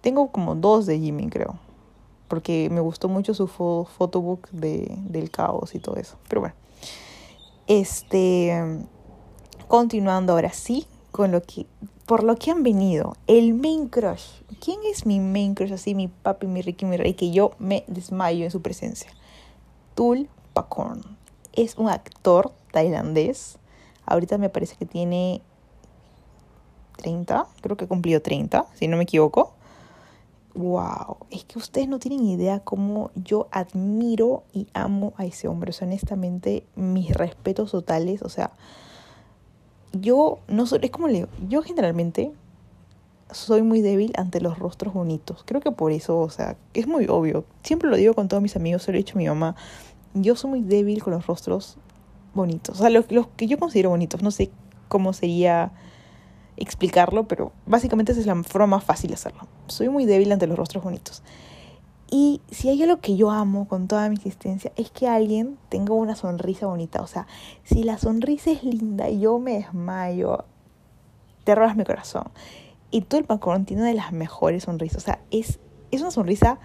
Tengo 0.00 0.32
como 0.32 0.56
dos 0.56 0.86
de 0.86 0.98
Jimin, 0.98 1.30
creo, 1.30 1.54
porque 2.28 2.68
me 2.70 2.80
gustó 2.80 3.08
mucho 3.08 3.34
su 3.34 3.46
photobook 3.46 4.48
de, 4.50 4.96
del 5.04 5.30
caos 5.30 5.74
y 5.74 5.78
todo 5.78 5.96
eso. 5.96 6.16
Pero 6.28 6.40
bueno, 6.40 6.56
este, 7.66 8.84
continuando 9.68 10.32
ahora 10.32 10.52
sí 10.52 10.86
con 11.10 11.32
lo 11.32 11.42
que, 11.42 11.66
por 12.06 12.24
lo 12.24 12.36
que 12.36 12.50
han 12.50 12.62
venido, 12.62 13.16
el 13.26 13.54
main 13.54 13.88
crush. 13.88 14.42
¿Quién 14.60 14.80
es 14.90 15.06
mi 15.06 15.20
main 15.20 15.54
crush 15.54 15.72
así, 15.72 15.94
mi 15.94 16.08
papi, 16.08 16.46
mi 16.46 16.62
Ricky, 16.62 16.84
mi 16.84 16.96
rey, 16.96 17.14
que 17.14 17.30
yo 17.30 17.52
me 17.58 17.84
desmayo 17.86 18.44
en 18.44 18.50
su 18.50 18.62
presencia? 18.62 19.10
Tul 19.94 20.28
Pakorn. 20.54 21.02
Es 21.52 21.76
un 21.76 21.88
actor 21.88 22.52
tailandés. 22.72 23.58
Ahorita 24.06 24.38
me 24.38 24.48
parece 24.48 24.76
que 24.76 24.86
tiene 24.86 25.42
30, 26.96 27.46
creo 27.60 27.76
que 27.76 27.86
cumplió 27.86 28.22
30, 28.22 28.66
si 28.74 28.88
no 28.88 28.96
me 28.96 29.04
equivoco 29.04 29.54
wow, 30.54 31.18
es 31.30 31.44
que 31.44 31.58
ustedes 31.58 31.88
no 31.88 31.98
tienen 31.98 32.24
idea 32.24 32.60
cómo 32.60 33.10
yo 33.14 33.48
admiro 33.50 34.44
y 34.52 34.66
amo 34.74 35.14
a 35.16 35.24
ese 35.24 35.48
hombre. 35.48 35.70
O 35.70 35.72
sea, 35.72 35.86
honestamente, 35.86 36.66
mis 36.74 37.14
respetos 37.14 37.70
totales. 37.70 38.22
O 38.22 38.28
sea, 38.28 38.52
yo 39.92 40.40
no 40.48 40.66
soy, 40.66 40.80
es 40.82 40.90
como 40.90 41.08
le 41.08 41.14
digo, 41.14 41.28
yo 41.48 41.62
generalmente 41.62 42.32
soy 43.30 43.62
muy 43.62 43.80
débil 43.80 44.12
ante 44.16 44.40
los 44.40 44.58
rostros 44.58 44.94
bonitos. 44.94 45.42
Creo 45.44 45.60
que 45.60 45.72
por 45.72 45.92
eso, 45.92 46.18
o 46.18 46.30
sea, 46.30 46.56
es 46.74 46.86
muy 46.86 47.06
obvio. 47.08 47.44
Siempre 47.62 47.88
lo 47.88 47.96
digo 47.96 48.14
con 48.14 48.28
todos 48.28 48.42
mis 48.42 48.56
amigos, 48.56 48.82
se 48.82 48.92
lo 48.92 48.98
he 48.98 49.02
dicho 49.02 49.16
a 49.16 49.18
mi 49.18 49.26
mamá. 49.26 49.56
Yo 50.14 50.36
soy 50.36 50.50
muy 50.50 50.60
débil 50.62 51.02
con 51.02 51.14
los 51.14 51.26
rostros 51.26 51.78
bonitos. 52.34 52.76
O 52.76 52.82
sea, 52.82 52.90
los, 52.90 53.10
los 53.10 53.28
que 53.28 53.46
yo 53.46 53.58
considero 53.58 53.90
bonitos. 53.90 54.22
No 54.22 54.30
sé 54.30 54.50
cómo 54.88 55.12
sería 55.14 55.72
explicarlo, 56.56 57.24
pero 57.28 57.52
básicamente 57.66 58.12
esa 58.12 58.20
es 58.20 58.26
la 58.26 58.42
forma 58.42 58.66
más 58.76 58.84
fácil 58.84 59.08
de 59.08 59.14
hacerlo. 59.14 59.46
Soy 59.66 59.88
muy 59.88 60.04
débil 60.04 60.32
ante 60.32 60.46
los 60.46 60.56
rostros 60.56 60.84
bonitos. 60.84 61.22
Y 62.14 62.42
si 62.50 62.68
hay 62.68 62.82
algo 62.82 63.00
que 63.00 63.16
yo 63.16 63.30
amo 63.30 63.66
con 63.66 63.88
toda 63.88 64.06
mi 64.10 64.16
existencia 64.16 64.70
es 64.76 64.90
que 64.90 65.08
alguien 65.08 65.56
tenga 65.70 65.94
una 65.94 66.14
sonrisa 66.14 66.66
bonita. 66.66 67.00
O 67.00 67.06
sea, 67.06 67.26
si 67.64 67.84
la 67.84 67.96
sonrisa 67.96 68.50
es 68.50 68.64
linda 68.64 69.08
yo 69.08 69.38
me 69.38 69.54
desmayo, 69.54 70.44
te 71.44 71.54
robas 71.54 71.74
mi 71.74 71.84
corazón. 71.84 72.24
Y 72.90 73.00
tú 73.00 73.16
el 73.16 73.24
Macron 73.26 73.64
tiene 73.64 73.80
una 73.80 73.88
de 73.88 73.96
las 73.96 74.12
mejores 74.12 74.64
sonrisas. 74.64 74.98
O 74.98 75.06
sea, 75.06 75.20
es, 75.30 75.58
es 75.90 76.02
una 76.02 76.10
sonrisa... 76.10 76.58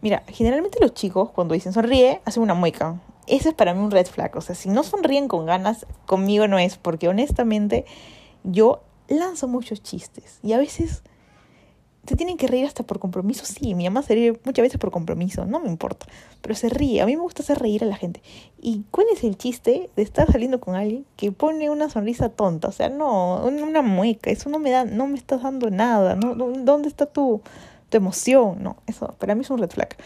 Mira, 0.00 0.22
generalmente 0.26 0.78
los 0.80 0.94
chicos 0.94 1.30
cuando 1.30 1.52
dicen 1.52 1.74
sonríe, 1.74 2.22
hacen 2.24 2.42
una 2.42 2.54
mueca. 2.54 2.98
Ese 3.26 3.50
es 3.50 3.54
para 3.54 3.74
mí 3.74 3.80
un 3.80 3.90
red 3.90 4.06
flag. 4.06 4.34
O 4.36 4.40
sea, 4.40 4.54
si 4.54 4.70
no 4.70 4.84
sonríen 4.84 5.28
con 5.28 5.44
ganas, 5.44 5.86
conmigo 6.06 6.48
no 6.48 6.58
es. 6.58 6.78
Porque 6.78 7.08
honestamente 7.08 7.84
yo 8.42 8.80
lanzo 9.12 9.48
muchos 9.48 9.82
chistes 9.82 10.38
y 10.42 10.52
a 10.52 10.58
veces 10.58 11.02
se 12.06 12.16
tienen 12.16 12.36
que 12.36 12.48
reír 12.48 12.66
hasta 12.66 12.82
por 12.82 12.98
compromiso. 12.98 13.44
Sí, 13.44 13.74
mi 13.74 13.84
mamá 13.84 14.02
se 14.02 14.14
ríe 14.14 14.40
muchas 14.44 14.62
veces 14.62 14.78
por 14.78 14.90
compromiso, 14.90 15.44
no 15.46 15.60
me 15.60 15.68
importa, 15.68 16.06
pero 16.40 16.54
se 16.54 16.68
ríe. 16.68 17.00
A 17.00 17.06
mí 17.06 17.16
me 17.16 17.22
gusta 17.22 17.42
hacer 17.42 17.58
reír 17.60 17.84
a 17.84 17.86
la 17.86 17.96
gente. 17.96 18.22
¿Y 18.60 18.84
cuál 18.90 19.06
es 19.12 19.22
el 19.22 19.36
chiste 19.36 19.90
de 19.94 20.02
estar 20.02 20.30
saliendo 20.30 20.60
con 20.60 20.74
alguien 20.74 21.06
que 21.16 21.30
pone 21.30 21.70
una 21.70 21.88
sonrisa 21.88 22.28
tonta? 22.28 22.68
O 22.68 22.72
sea, 22.72 22.88
no, 22.88 23.46
una 23.46 23.82
mueca, 23.82 24.30
eso 24.30 24.50
no 24.50 24.58
me 24.58 24.70
da, 24.70 24.84
no 24.84 25.06
me 25.06 25.16
estás 25.16 25.42
dando 25.42 25.70
nada. 25.70 26.16
¿no? 26.16 26.34
¿Dónde 26.34 26.88
está 26.88 27.06
tu, 27.06 27.40
tu 27.88 27.96
emoción? 27.96 28.62
No, 28.62 28.78
eso 28.86 29.14
para 29.18 29.36
mí 29.36 29.42
es 29.42 29.50
un 29.50 29.58
red 29.58 29.70
flag. 29.70 29.96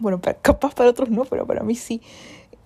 Bueno, 0.00 0.20
capaz 0.20 0.74
para 0.74 0.90
otros 0.90 1.10
no, 1.10 1.24
pero 1.24 1.46
para 1.46 1.64
mí 1.64 1.74
sí. 1.74 2.00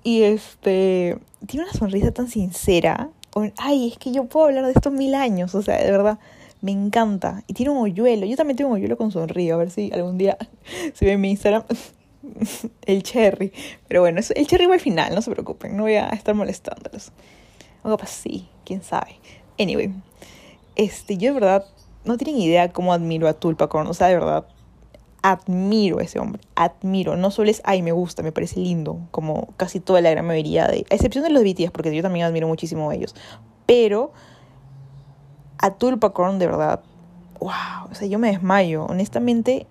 Y 0.02 0.22
este, 0.22 1.18
tiene 1.46 1.64
una 1.64 1.72
sonrisa 1.72 2.12
tan 2.12 2.28
sincera 2.28 3.11
ay, 3.59 3.88
es 3.92 3.99
que 3.99 4.12
yo 4.12 4.25
puedo 4.25 4.46
hablar 4.46 4.66
de 4.66 4.72
esto 4.72 4.90
mil 4.90 5.14
años, 5.14 5.55
o 5.55 5.62
sea, 5.62 5.83
de 5.83 5.90
verdad, 5.90 6.18
me 6.61 6.72
encanta. 6.72 7.42
Y 7.46 7.55
tiene 7.55 7.70
un 7.70 7.79
hoyuelo, 7.79 8.27
yo 8.27 8.37
también 8.37 8.57
tengo 8.57 8.70
un 8.70 8.77
hoyuelo 8.77 8.96
con 8.96 9.12
sonrío, 9.12 9.55
a 9.55 9.59
ver 9.59 9.70
si 9.70 9.92
algún 9.92 10.18
día 10.18 10.37
se 10.94 11.05
ve 11.05 11.12
en 11.12 11.20
mi 11.20 11.31
Instagram 11.31 11.64
el 12.87 13.03
cherry. 13.03 13.53
Pero 13.88 14.01
bueno, 14.01 14.20
el 14.35 14.46
cherry 14.46 14.66
va 14.66 14.75
al 14.75 14.81
final, 14.81 15.14
no 15.14 15.22
se 15.22 15.31
preocupen, 15.31 15.77
no 15.77 15.85
voy 15.85 15.94
a 15.94 16.09
estar 16.09 16.35
molestándolos. 16.35 17.12
O 17.83 17.90
capaz 17.90 18.11
sí, 18.11 18.49
quién 18.64 18.83
sabe. 18.83 19.16
Anyway, 19.59 19.92
este, 20.75 21.16
yo 21.16 21.33
de 21.33 21.40
verdad 21.40 21.64
no 22.05 22.16
tienen 22.16 22.40
idea 22.40 22.72
cómo 22.72 22.92
admiro 22.92 23.29
a 23.29 23.35
Tulpacorn, 23.35 23.87
o 23.88 23.94
sea, 23.94 24.09
de 24.09 24.14
verdad, 24.14 24.46
admiro 25.27 25.99
a 25.99 26.03
ese 26.03 26.21
hombre, 26.21 26.41
admiro. 26.55 27.17
No 27.17 27.33
solo 27.33 27.51
es, 27.51 27.61
ay, 27.65 27.83
me 27.83 27.91
gusta, 27.91 28.23
me 28.23 28.31
parece 28.31 28.61
lindo, 28.61 29.01
como 29.11 29.49
casi 29.57 29.81
toda 29.81 30.01
la 30.01 30.11
gran 30.11 30.25
mayoría 30.25 30.69
de, 30.69 30.87
a 30.89 30.95
excepción 30.95 31.25
de 31.25 31.31
los 31.31 31.43
BTS, 31.43 31.73
porque 31.73 31.93
yo 31.95 32.01
también 32.01 32.25
admiro 32.25 32.47
muchísimo 32.47 32.91
a 32.91 32.95
ellos. 32.95 33.12
Pero 33.67 34.12
Atul 35.59 35.99
Pakron, 35.99 36.39
de 36.39 36.47
verdad, 36.47 36.81
wow, 37.41 37.91
o 37.91 37.95
sea, 37.97 38.07
yo 38.07 38.21
me 38.21 38.29
desmayo. 38.29 38.85
Honestamente, 38.85 39.67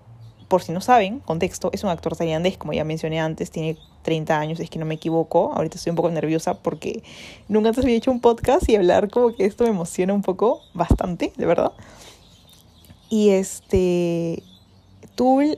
por 0.49 0.61
si 0.61 0.73
no 0.73 0.81
saben, 0.81 1.21
contexto, 1.21 1.69
es 1.71 1.85
un 1.85 1.89
actor 1.89 2.17
tailandés, 2.17 2.57
como 2.57 2.73
ya 2.73 2.83
mencioné 2.83 3.21
antes, 3.21 3.49
tiene 3.49 3.77
30 4.01 4.37
años, 4.37 4.59
es 4.59 4.69
que 4.69 4.77
no 4.77 4.85
me 4.85 4.95
equivoco. 4.95 5.53
Ahorita 5.53 5.77
estoy 5.77 5.91
un 5.91 5.95
poco 5.95 6.11
nerviosa 6.11 6.55
porque 6.55 7.01
nunca 7.47 7.69
antes 7.69 7.85
había 7.85 7.95
hecho 7.95 8.11
un 8.11 8.19
podcast 8.19 8.67
y 8.67 8.75
hablar 8.75 9.09
como 9.09 9.33
que 9.33 9.45
esto 9.45 9.63
me 9.63 9.69
emociona 9.69 10.13
un 10.13 10.21
poco, 10.21 10.59
bastante, 10.73 11.31
de 11.37 11.45
verdad. 11.45 11.71
Y 13.09 13.29
este, 13.29 14.43
Tul, 15.15 15.57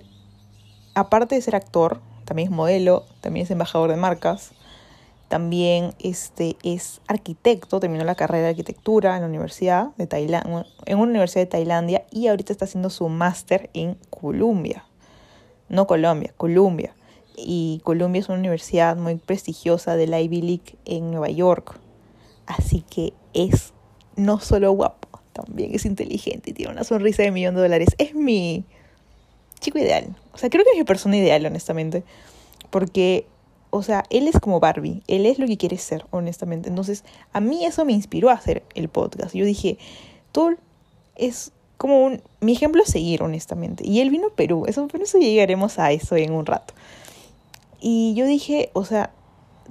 aparte 0.96 1.36
de 1.36 1.42
ser 1.42 1.56
actor, 1.56 2.00
también 2.26 2.50
es 2.50 2.56
modelo, 2.56 3.06
también 3.22 3.46
es 3.46 3.52
embajador 3.52 3.90
de 3.90 3.98
marcas, 3.98 4.52
también 5.28 5.94
este, 6.00 6.56
es 6.64 7.02
arquitecto, 7.08 7.80
terminó 7.80 8.06
la 8.06 8.16
carrera 8.16 8.46
de 8.46 8.50
arquitectura 8.52 9.16
en 9.16 9.22
la 9.22 9.28
universidad 9.28 9.90
de 9.98 10.08
Tailandia, 10.08 10.66
en 10.86 11.00
una 11.00 11.10
universidad 11.10 11.42
de 11.42 11.48
Tailandia 11.48 12.06
y 12.12 12.28
ahorita 12.28 12.54
está 12.54 12.66
haciendo 12.66 12.90
su 12.90 13.10
máster 13.10 13.70
en 13.74 13.98
Columbia. 14.10 14.86
No 15.68 15.86
Colombia, 15.86 16.34
Columbia. 16.38 16.96
Y 17.36 17.82
Columbia 17.84 18.22
es 18.22 18.30
una 18.30 18.40
universidad 18.40 18.96
muy 18.96 19.16
prestigiosa 19.16 19.96
de 19.98 20.08
la 20.08 20.22
Ivy 20.22 20.42
League 20.42 20.78
en 20.86 21.12
Nueva 21.12 21.30
York. 21.30 21.78
Así 22.46 22.86
que 22.90 23.14
es 23.34 23.74
no 24.16 24.40
solo 24.40 24.72
guapo, 24.72 25.20
también 25.34 25.76
es 25.76 25.86
inteligente 25.86 26.52
y 26.52 26.54
tiene 26.54 26.72
una 26.72 26.86
sonrisa 26.86 27.24
de 27.24 27.32
millón 27.32 27.56
de 27.56 27.62
dólares. 27.62 27.90
Es 27.98 28.16
mi 28.16 28.66
chico 29.60 29.80
ideal. 29.80 30.16
O 30.34 30.38
sea, 30.38 30.50
creo 30.50 30.64
que 30.64 30.72
es 30.72 30.78
mi 30.78 30.84
persona 30.84 31.18
ideal, 31.18 31.46
honestamente. 31.46 32.04
Porque 32.70 33.26
o 33.70 33.84
sea, 33.84 34.04
él 34.10 34.28
es 34.28 34.40
como 34.40 34.60
Barbie, 34.60 35.04
él 35.08 35.26
es 35.26 35.40
lo 35.40 35.48
que 35.48 35.58
quiere 35.58 35.78
ser, 35.78 36.06
honestamente. 36.12 36.70
Entonces, 36.70 37.04
a 37.34 37.40
mí 37.40 37.66
eso 37.66 37.86
me 37.86 37.94
inspiró 37.94 38.30
a 38.30 38.34
hacer 38.34 38.64
el 38.76 38.90
podcast. 38.90 39.36
Yo 39.36 39.46
dije, 39.46 39.78
tú 40.32 40.58
es 41.16 41.52
como 41.78 42.04
un, 42.06 42.22
mi 42.40 42.54
ejemplo 42.54 42.82
a 42.82 42.86
seguir, 42.86 43.22
honestamente. 43.22 43.86
Y 43.86 44.00
él 44.00 44.10
vino 44.10 44.28
a 44.28 44.36
Perú, 44.36 44.66
eso, 44.68 44.88
por 44.88 45.02
eso 45.02 45.18
llegaremos 45.18 45.80
a 45.80 45.92
eso 45.92 46.16
en 46.16 46.34
un 46.34 46.46
rato. 46.46 46.74
Y 47.80 48.14
yo 48.16 48.26
dije, 48.26 48.70
o 48.74 48.86
sea, 48.86 49.12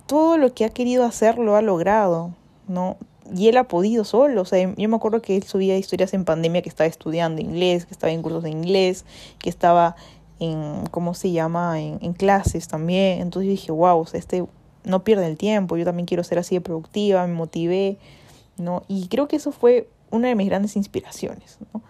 todo 0.07 0.39
lo 0.39 0.55
que 0.55 0.65
ha 0.65 0.69
querido 0.69 1.05
hacer 1.05 1.39
lo 1.39 1.57
ha 1.57 1.63
logrado, 1.63 2.35
¿no? 2.69 2.97
Y 3.35 3.49
él 3.49 3.57
ha 3.57 3.65
podido 3.65 4.05
solo, 4.05 4.43
o 4.43 4.45
sea, 4.45 4.75
yo 4.77 4.89
me 4.89 4.97
acuerdo 4.97 5.23
que 5.23 5.37
él 5.37 5.43
subía 5.43 5.77
historias 5.77 6.15
en 6.15 6.25
pandemia 6.25 6.63
que 6.63 6.69
estaba 6.69 6.87
estudiando 6.87 7.41
inglés, 7.41 7.87
que 7.87 7.93
estaba 7.93 8.13
en 8.13 8.23
cursos 8.23 8.43
de 8.43 8.51
inglés, 8.51 9.05
que 9.39 9.49
estaba 9.51 9.97
en, 10.39 10.87
¿cómo 10.91 11.15
se 11.15 11.33
llama?, 11.33 11.81
en, 11.81 12.13
clases 12.13 12.69
también. 12.69 13.21
Entonces 13.21 13.51
dije, 13.51 13.73
wow, 13.73 13.99
o 13.99 14.07
sea, 14.07 14.21
este 14.21 14.47
no 14.85 15.03
pierde 15.03 15.27
el 15.27 15.37
tiempo, 15.37 15.77
yo 15.77 15.85
también 15.85 16.07
quiero 16.07 16.23
ser 16.23 16.39
así 16.39 16.55
de 16.55 16.61
productiva, 16.61 17.27
me 17.27 17.35
motivé, 17.35 17.99
¿no? 18.57 18.85
Y 18.87 19.09
creo 19.09 19.27
que 19.27 19.37
eso 19.37 19.51
fue 19.51 19.89
una 20.11 20.29
de 20.29 20.37
mis 20.37 20.49
grandes 20.49 20.77
inspiraciones, 20.77 21.59
¿no? 21.73 21.83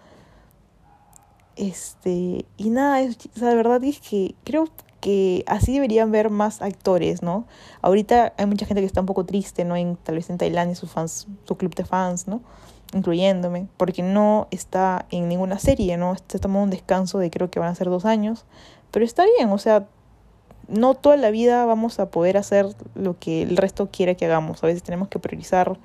Este, 1.55 2.45
y 2.57 2.69
nada, 2.69 3.01
es, 3.01 3.17
o 3.35 3.39
sea, 3.39 3.49
la 3.49 3.55
verdad 3.55 3.83
es 3.83 3.99
que 3.99 4.35
creo 4.43 4.67
que 4.99 5.43
así 5.47 5.73
deberían 5.73 6.11
ver 6.11 6.29
más 6.29 6.61
actores, 6.61 7.21
¿no? 7.21 7.45
Ahorita 7.81 8.33
hay 8.37 8.45
mucha 8.45 8.65
gente 8.65 8.81
que 8.81 8.87
está 8.87 9.01
un 9.01 9.05
poco 9.05 9.25
triste, 9.25 9.65
¿no? 9.65 9.75
En, 9.75 9.95
tal 9.97 10.15
vez 10.15 10.29
en 10.29 10.37
Tailandia, 10.37 10.75
sus 10.75 10.91
fans, 10.91 11.27
su 11.45 11.55
club 11.55 11.75
de 11.75 11.85
fans, 11.85 12.27
¿no? 12.27 12.41
incluyéndome, 12.93 13.67
porque 13.77 14.01
no 14.03 14.47
está 14.51 15.05
en 15.11 15.27
ninguna 15.27 15.59
serie, 15.59 15.97
¿no? 15.97 16.15
Se 16.27 16.39
tomó 16.39 16.63
un 16.63 16.69
descanso 16.69 17.19
de 17.19 17.29
creo 17.29 17.49
que 17.49 17.59
van 17.59 17.69
a 17.69 17.75
ser 17.75 17.89
dos 17.89 18.05
años, 18.05 18.45
pero 18.91 19.05
está 19.05 19.25
bien, 19.37 19.49
o 19.49 19.57
sea, 19.57 19.87
no 20.67 20.95
toda 20.95 21.17
la 21.17 21.31
vida 21.31 21.65
vamos 21.65 21.99
a 21.99 22.09
poder 22.09 22.37
hacer 22.37 22.67
lo 22.95 23.17
que 23.19 23.43
el 23.43 23.57
resto 23.57 23.89
quiere 23.91 24.15
que 24.15 24.25
hagamos, 24.25 24.63
a 24.63 24.67
veces 24.67 24.83
tenemos 24.83 25.07
que 25.07 25.19
priorizar 25.19 25.77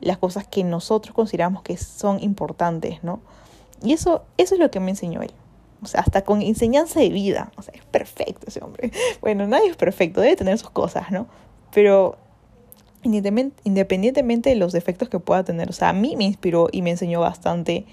las 0.00 0.18
cosas 0.18 0.46
que 0.46 0.64
nosotros 0.64 1.14
consideramos 1.14 1.62
que 1.62 1.76
son 1.76 2.22
importantes, 2.22 3.02
¿no? 3.02 3.20
Y 3.82 3.92
eso, 3.92 4.22
eso 4.36 4.54
es 4.54 4.60
lo 4.60 4.70
que 4.70 4.80
me 4.80 4.90
enseñó 4.90 5.22
él. 5.22 5.32
O 5.84 5.88
sea, 5.88 6.00
hasta 6.00 6.22
con 6.22 6.42
enseñanza 6.42 7.00
de 7.00 7.10
vida. 7.10 7.52
O 7.56 7.62
sea, 7.62 7.74
es 7.74 7.84
perfecto 7.84 8.46
ese 8.48 8.62
hombre. 8.62 8.90
Bueno, 9.20 9.46
nadie 9.46 9.70
es 9.70 9.76
perfecto, 9.76 10.20
debe 10.20 10.36
tener 10.36 10.58
sus 10.58 10.70
cosas, 10.70 11.10
¿no? 11.10 11.26
Pero 11.72 12.18
independientemente 13.02 14.50
de 14.50 14.56
los 14.56 14.72
defectos 14.72 15.08
que 15.08 15.18
pueda 15.18 15.44
tener. 15.44 15.70
O 15.70 15.72
sea, 15.72 15.90
a 15.90 15.92
mí 15.92 16.16
me 16.16 16.24
inspiró 16.24 16.68
y 16.72 16.82
me 16.82 16.90
enseñó 16.90 17.20
bastante 17.20 17.84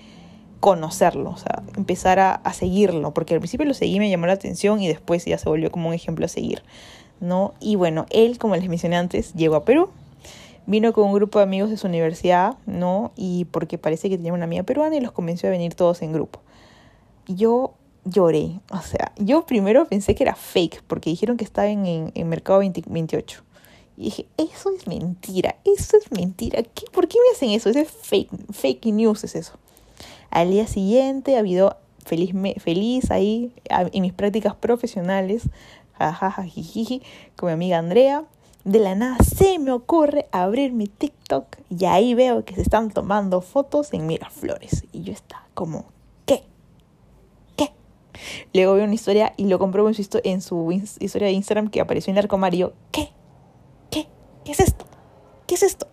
conocerlo, 0.60 1.32
o 1.32 1.38
sea, 1.38 1.64
empezar 1.76 2.20
a, 2.20 2.36
a, 2.36 2.54
seguirlo, 2.54 3.16
porque 3.16 3.34
al 3.34 3.40
principio 3.40 3.66
lo 3.66 3.74
seguí, 3.74 3.98
me 3.98 4.12
llamó 4.12 4.28
la 4.28 4.34
atención 4.34 4.80
y 4.80 4.88
después 4.88 5.26
ya 5.26 5.40
se 5.40 5.50
volvió 5.50 5.72
como 5.72 5.90
un 5.90 5.96
ejemplo 5.96 6.24
a 6.24 6.28
seguir, 6.28 6.62
¿no? 7.20 7.56
Y 7.60 7.76
bueno, 7.78 8.06
él, 8.12 8.38
como 8.38 8.56
les 8.56 8.70
mencioné 8.70 8.96
antes, 8.96 9.34
llegó 9.34 9.56
a 9.56 9.66
Perú, 9.66 9.90
vino 10.68 10.94
con 10.94 11.06
un 11.06 11.14
grupo 11.14 11.40
de 11.40 11.44
amigos 11.44 11.70
de 11.72 11.78
su 11.78 11.88
universidad, 11.88 12.56
¿no? 12.66 13.12
Y 13.16 13.46
porque 13.46 13.78
parece 13.78 14.10
que 14.10 14.18
tenía 14.18 14.34
una 14.34 14.46
amiga 14.46 14.64
peruana 14.64 14.96
y 14.96 15.02
los 15.02 15.12
convenció 15.12 15.50
a 15.50 15.52
venir 15.52 15.74
todos 15.74 16.02
en 16.04 16.14
grupo. 16.14 16.40
Yo 17.28 17.74
lloré, 18.06 18.60
o 18.72 18.82
sea, 18.82 19.12
yo 19.18 19.46
primero 19.46 19.86
pensé 19.88 20.16
que 20.16 20.24
era 20.24 20.36
fake, 20.36 20.84
porque 20.88 21.10
dijeron 21.10 21.38
que 21.38 21.44
estaba 21.44 21.68
en, 21.68 21.86
en, 21.86 22.12
en 22.16 22.30
Mercado 22.30 22.60
20, 22.60 22.84
28. 22.88 23.44
Y 23.98 24.06
dije, 24.06 24.26
eso 24.38 24.72
es 24.76 24.88
mentira, 24.88 25.58
eso 25.64 25.98
es 25.98 26.12
mentira. 26.12 26.64
¿Qué, 26.64 26.86
¿Por 26.92 27.08
qué 27.08 27.18
me 27.20 27.36
hacen 27.36 27.52
eso? 27.52 27.70
Eso 27.70 27.80
es 27.80 27.92
fake, 27.92 28.30
fake 28.52 28.86
news, 28.88 29.24
es 29.24 29.36
eso. 29.36 29.54
Al 30.32 30.50
día 30.50 30.66
siguiente 30.66 31.36
ha 31.36 31.40
habido 31.40 31.78
feliz, 32.06 32.34
feliz 32.60 33.12
ahí 33.12 33.54
en 33.70 34.02
mis 34.02 34.14
prácticas 34.14 34.56
profesionales, 34.56 35.44
jajaja, 35.98 36.46
con 37.36 37.48
mi 37.48 37.54
amiga 37.54 37.78
Andrea. 37.78 38.24
De 38.64 38.80
la 38.80 38.96
nada 38.96 39.18
se 39.24 39.58
me 39.60 39.72
ocurre 39.72 40.28
abrir 40.32 40.72
mi 40.72 40.88
TikTok 40.88 41.58
y 41.70 41.86
ahí 41.86 42.14
veo 42.14 42.46
que 42.46 42.56
se 42.56 42.62
están 42.62 42.92
tomando 42.92 43.42
fotos 43.42 43.92
en 43.94 44.06
Miraflores. 44.06 44.86
Y 44.92 45.02
yo 45.02 45.14
estaba 45.14 45.46
como. 45.54 45.86
Luego 48.54 48.74
veo 48.74 48.86
una 48.86 48.94
historia 48.94 49.34
y 49.38 49.46
lo 49.46 49.60
compruebo 49.60 49.90
en 49.90 49.96
su, 49.96 50.22
en 50.24 50.42
su 50.42 50.72
historia 50.72 51.28
de 51.28 51.34
Instagram 51.34 51.70
que 51.70 51.82
apareció 51.82 52.12
en 52.12 52.18
Arco 52.18 52.38
Mario. 52.38 52.74
¿Qué? 52.92 53.10
¿qué 54.44 54.52
es 54.52 54.60
esto? 54.60 54.86
¿Qué 55.48 55.56
es 55.56 55.64
esto? 55.64 55.88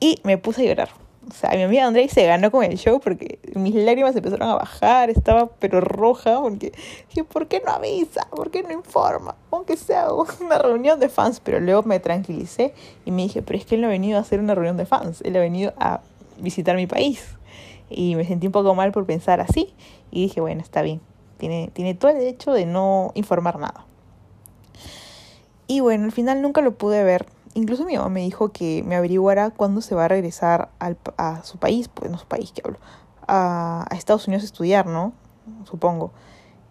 Y 0.00 0.18
me 0.24 0.38
puse 0.38 0.62
a 0.62 0.64
llorar. 0.64 0.88
O 1.28 1.34
sea, 1.34 1.50
mi 1.50 1.62
amiga 1.62 1.86
Andrea 1.86 2.08
se 2.08 2.24
ganó 2.24 2.52
con 2.52 2.62
el 2.62 2.78
show 2.78 3.00
porque 3.00 3.40
mis 3.56 3.74
lágrimas 3.74 4.14
empezaron 4.14 4.48
a 4.48 4.54
bajar, 4.54 5.10
estaba 5.10 5.50
pero 5.58 5.80
roja, 5.80 6.40
porque 6.40 6.72
dije, 7.08 7.24
¿por 7.24 7.48
qué 7.48 7.60
no 7.64 7.72
avisa? 7.72 8.28
¿Por 8.30 8.52
qué 8.52 8.62
no 8.62 8.70
informa? 8.70 9.34
Aunque 9.50 9.76
sea 9.76 10.06
una 10.40 10.58
reunión 10.58 11.00
de 11.00 11.08
fans, 11.08 11.40
pero 11.40 11.58
luego 11.58 11.82
me 11.82 11.98
tranquilicé 11.98 12.74
y 13.04 13.10
me 13.10 13.22
dije, 13.22 13.42
pero 13.42 13.58
es 13.58 13.66
que 13.66 13.74
él 13.74 13.80
no 13.80 13.88
ha 13.88 13.90
venido 13.90 14.18
a 14.18 14.20
hacer 14.20 14.38
una 14.38 14.54
reunión 14.54 14.76
de 14.76 14.86
fans, 14.86 15.20
él 15.22 15.34
ha 15.36 15.40
venido 15.40 15.74
a 15.78 16.00
visitar 16.38 16.76
mi 16.76 16.86
país. 16.86 17.24
Y 17.90 18.14
me 18.14 18.24
sentí 18.24 18.46
un 18.46 18.52
poco 18.52 18.74
mal 18.74 18.92
por 18.92 19.04
pensar 19.04 19.40
así 19.40 19.74
y 20.12 20.22
dije, 20.22 20.40
bueno, 20.40 20.60
está 20.60 20.82
bien, 20.82 21.00
tiene, 21.38 21.70
tiene 21.72 21.94
todo 21.94 22.10
el 22.10 22.18
derecho 22.18 22.52
de 22.52 22.66
no 22.66 23.12
informar 23.14 23.58
nada. 23.58 23.86
Y 25.66 25.80
bueno, 25.80 26.04
al 26.04 26.12
final 26.12 26.42
nunca 26.42 26.60
lo 26.60 26.76
pude 26.76 27.02
ver 27.02 27.26
incluso 27.56 27.86
mi 27.86 27.96
mamá 27.96 28.10
me 28.10 28.20
dijo 28.20 28.50
que 28.50 28.82
me 28.84 28.96
averiguara 28.96 29.50
cuándo 29.50 29.80
se 29.80 29.94
va 29.94 30.04
a 30.04 30.08
regresar 30.08 30.68
al, 30.78 30.96
a 31.16 31.42
su 31.42 31.58
país, 31.58 31.88
pues 31.88 32.10
no 32.10 32.18
su 32.18 32.26
país 32.26 32.52
que 32.52 32.62
hablo, 32.62 32.78
a, 33.26 33.86
a, 33.90 33.96
Estados 33.96 34.28
Unidos 34.28 34.42
a 34.42 34.46
estudiar, 34.46 34.86
¿no? 34.86 35.12
Supongo. 35.64 36.12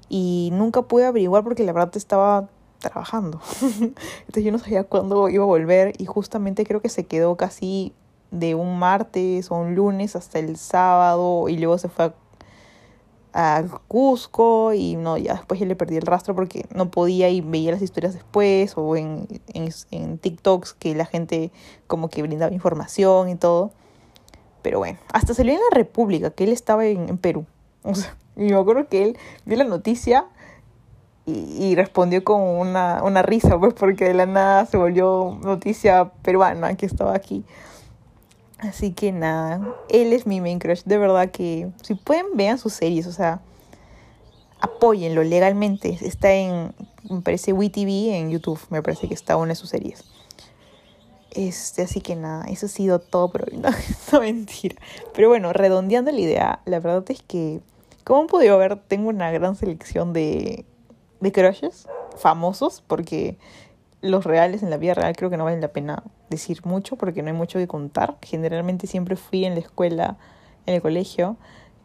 Y 0.07 0.51
nunca 0.53 0.83
pude 0.83 1.05
averiguar 1.05 1.43
porque 1.43 1.63
la 1.63 1.73
verdad 1.73 1.97
estaba 1.97 2.49
trabajando. 2.79 3.41
Entonces 3.61 4.43
yo 4.43 4.51
no 4.51 4.59
sabía 4.59 4.83
cuándo 4.83 5.27
iba 5.27 5.43
a 5.43 5.47
volver 5.47 5.93
y 5.97 6.05
justamente 6.05 6.65
creo 6.65 6.81
que 6.81 6.89
se 6.89 7.07
quedó 7.07 7.35
casi 7.35 7.93
de 8.29 8.53
un 8.53 8.77
martes 8.77 9.49
o 9.49 9.55
un 9.55 9.73
lunes 9.73 10.15
hasta 10.15 10.37
el 10.37 10.55
sábado 10.57 11.49
y 11.49 11.57
luego 11.57 11.79
se 11.79 11.89
fue 11.89 12.05
a 12.05 12.13
a 13.37 13.65
Cusco 13.89 14.73
y 14.73 14.95
no, 14.95 15.17
ya 15.17 15.33
después 15.33 15.59
ya 15.59 15.65
le 15.65 15.75
perdí 15.75 15.97
el 15.97 16.05
rastro 16.05 16.33
porque 16.33 16.65
no 16.73 16.89
podía 16.89 17.27
y 17.27 17.41
veía 17.41 17.71
las 17.71 17.81
historias 17.81 18.13
después 18.13 18.73
o 18.77 18.95
en, 18.95 19.27
en, 19.53 20.17
TikToks 20.17 20.73
que 20.73 20.95
la 20.95 21.05
gente 21.05 21.51
como 21.85 22.09
que 22.09 22.21
brindaba 22.21 22.53
información 22.53 23.27
y 23.27 23.35
todo. 23.35 23.71
Pero 24.61 24.79
bueno, 24.79 24.99
hasta 25.11 25.33
salió 25.33 25.51
en 25.51 25.59
la 25.59 25.75
República 25.75 26.29
que 26.29 26.45
él 26.45 26.53
estaba 26.53 26.85
en, 26.85 27.09
en 27.09 27.17
Perú. 27.17 27.45
O 27.87 27.93
sea, 27.93 28.15
y 28.35 28.45
me 28.45 28.55
acuerdo 28.55 28.87
que 28.87 29.03
él 29.03 29.17
vio 29.45 29.57
la 29.57 29.63
noticia 29.63 30.25
y, 31.27 31.33
y, 31.33 31.75
respondió 31.75 32.23
con 32.23 32.41
una, 32.41 33.03
una 33.03 33.21
risa, 33.21 33.59
pues 33.59 33.75
porque 33.75 34.05
de 34.05 34.15
la 34.15 34.25
nada 34.25 34.65
se 34.65 34.77
volvió 34.77 35.37
noticia 35.43 36.11
peruana 36.23 36.75
que 36.75 36.87
estaba 36.87 37.13
aquí. 37.15 37.43
Así 38.59 38.91
que 38.91 39.11
nada, 39.11 39.75
él 39.89 40.13
es 40.13 40.25
mi 40.25 40.41
main 40.41 40.59
crush. 40.59 40.83
De 40.85 40.97
verdad 40.97 41.29
que 41.31 41.69
si 41.83 41.95
pueden, 41.95 42.25
vean 42.35 42.57
sus 42.57 42.73
series, 42.73 43.05
o 43.07 43.11
sea, 43.11 43.41
apóyenlo 44.59 45.23
legalmente. 45.23 45.97
Está 46.01 46.33
en, 46.33 46.73
me 47.09 47.21
parece, 47.21 47.53
WeTV 47.53 48.13
en 48.15 48.31
YouTube, 48.31 48.59
me 48.69 48.81
parece 48.81 49.07
que 49.07 49.13
está 49.13 49.37
una 49.37 49.49
de 49.49 49.55
sus 49.55 49.69
series. 49.69 50.05
Este, 51.31 51.81
así 51.81 51.99
que 51.99 52.15
nada, 52.15 52.45
eso 52.45 52.67
ha 52.67 52.69
sido 52.69 52.99
todo, 52.99 53.29
pero 53.29 53.45
no, 53.57 53.69
no 54.11 54.19
mentira. 54.21 54.75
Pero 55.13 55.27
bueno, 55.27 55.51
redondeando 55.51 56.11
la 56.11 56.19
idea, 56.19 56.59
la 56.65 56.79
verdad 56.79 57.03
es 57.09 57.21
que 57.21 57.59
como 58.05 58.21
han 58.21 58.27
podido 58.27 58.57
ver, 58.57 58.79
tengo 58.87 59.09
una 59.09 59.31
gran 59.31 59.55
selección 59.55 60.13
de, 60.13 60.63
de 61.19 61.31
crushes 61.31 61.87
famosos, 62.17 62.83
porque 62.85 63.37
los 64.01 64.23
reales 64.23 64.63
en 64.63 64.69
la 64.69 64.77
vida 64.77 64.93
real 64.93 65.15
creo 65.15 65.29
que 65.29 65.37
no 65.37 65.45
valen 65.45 65.61
la 65.61 65.69
pena 65.69 66.03
decir 66.29 66.65
mucho, 66.65 66.95
porque 66.95 67.21
no 67.21 67.29
hay 67.29 67.35
mucho 67.35 67.59
que 67.59 67.67
contar. 67.67 68.17
Generalmente 68.21 68.87
siempre 68.87 69.15
fui 69.15 69.45
en 69.45 69.53
la 69.53 69.59
escuela, 69.59 70.17
en 70.65 70.75
el 70.75 70.81
colegio, 70.81 71.37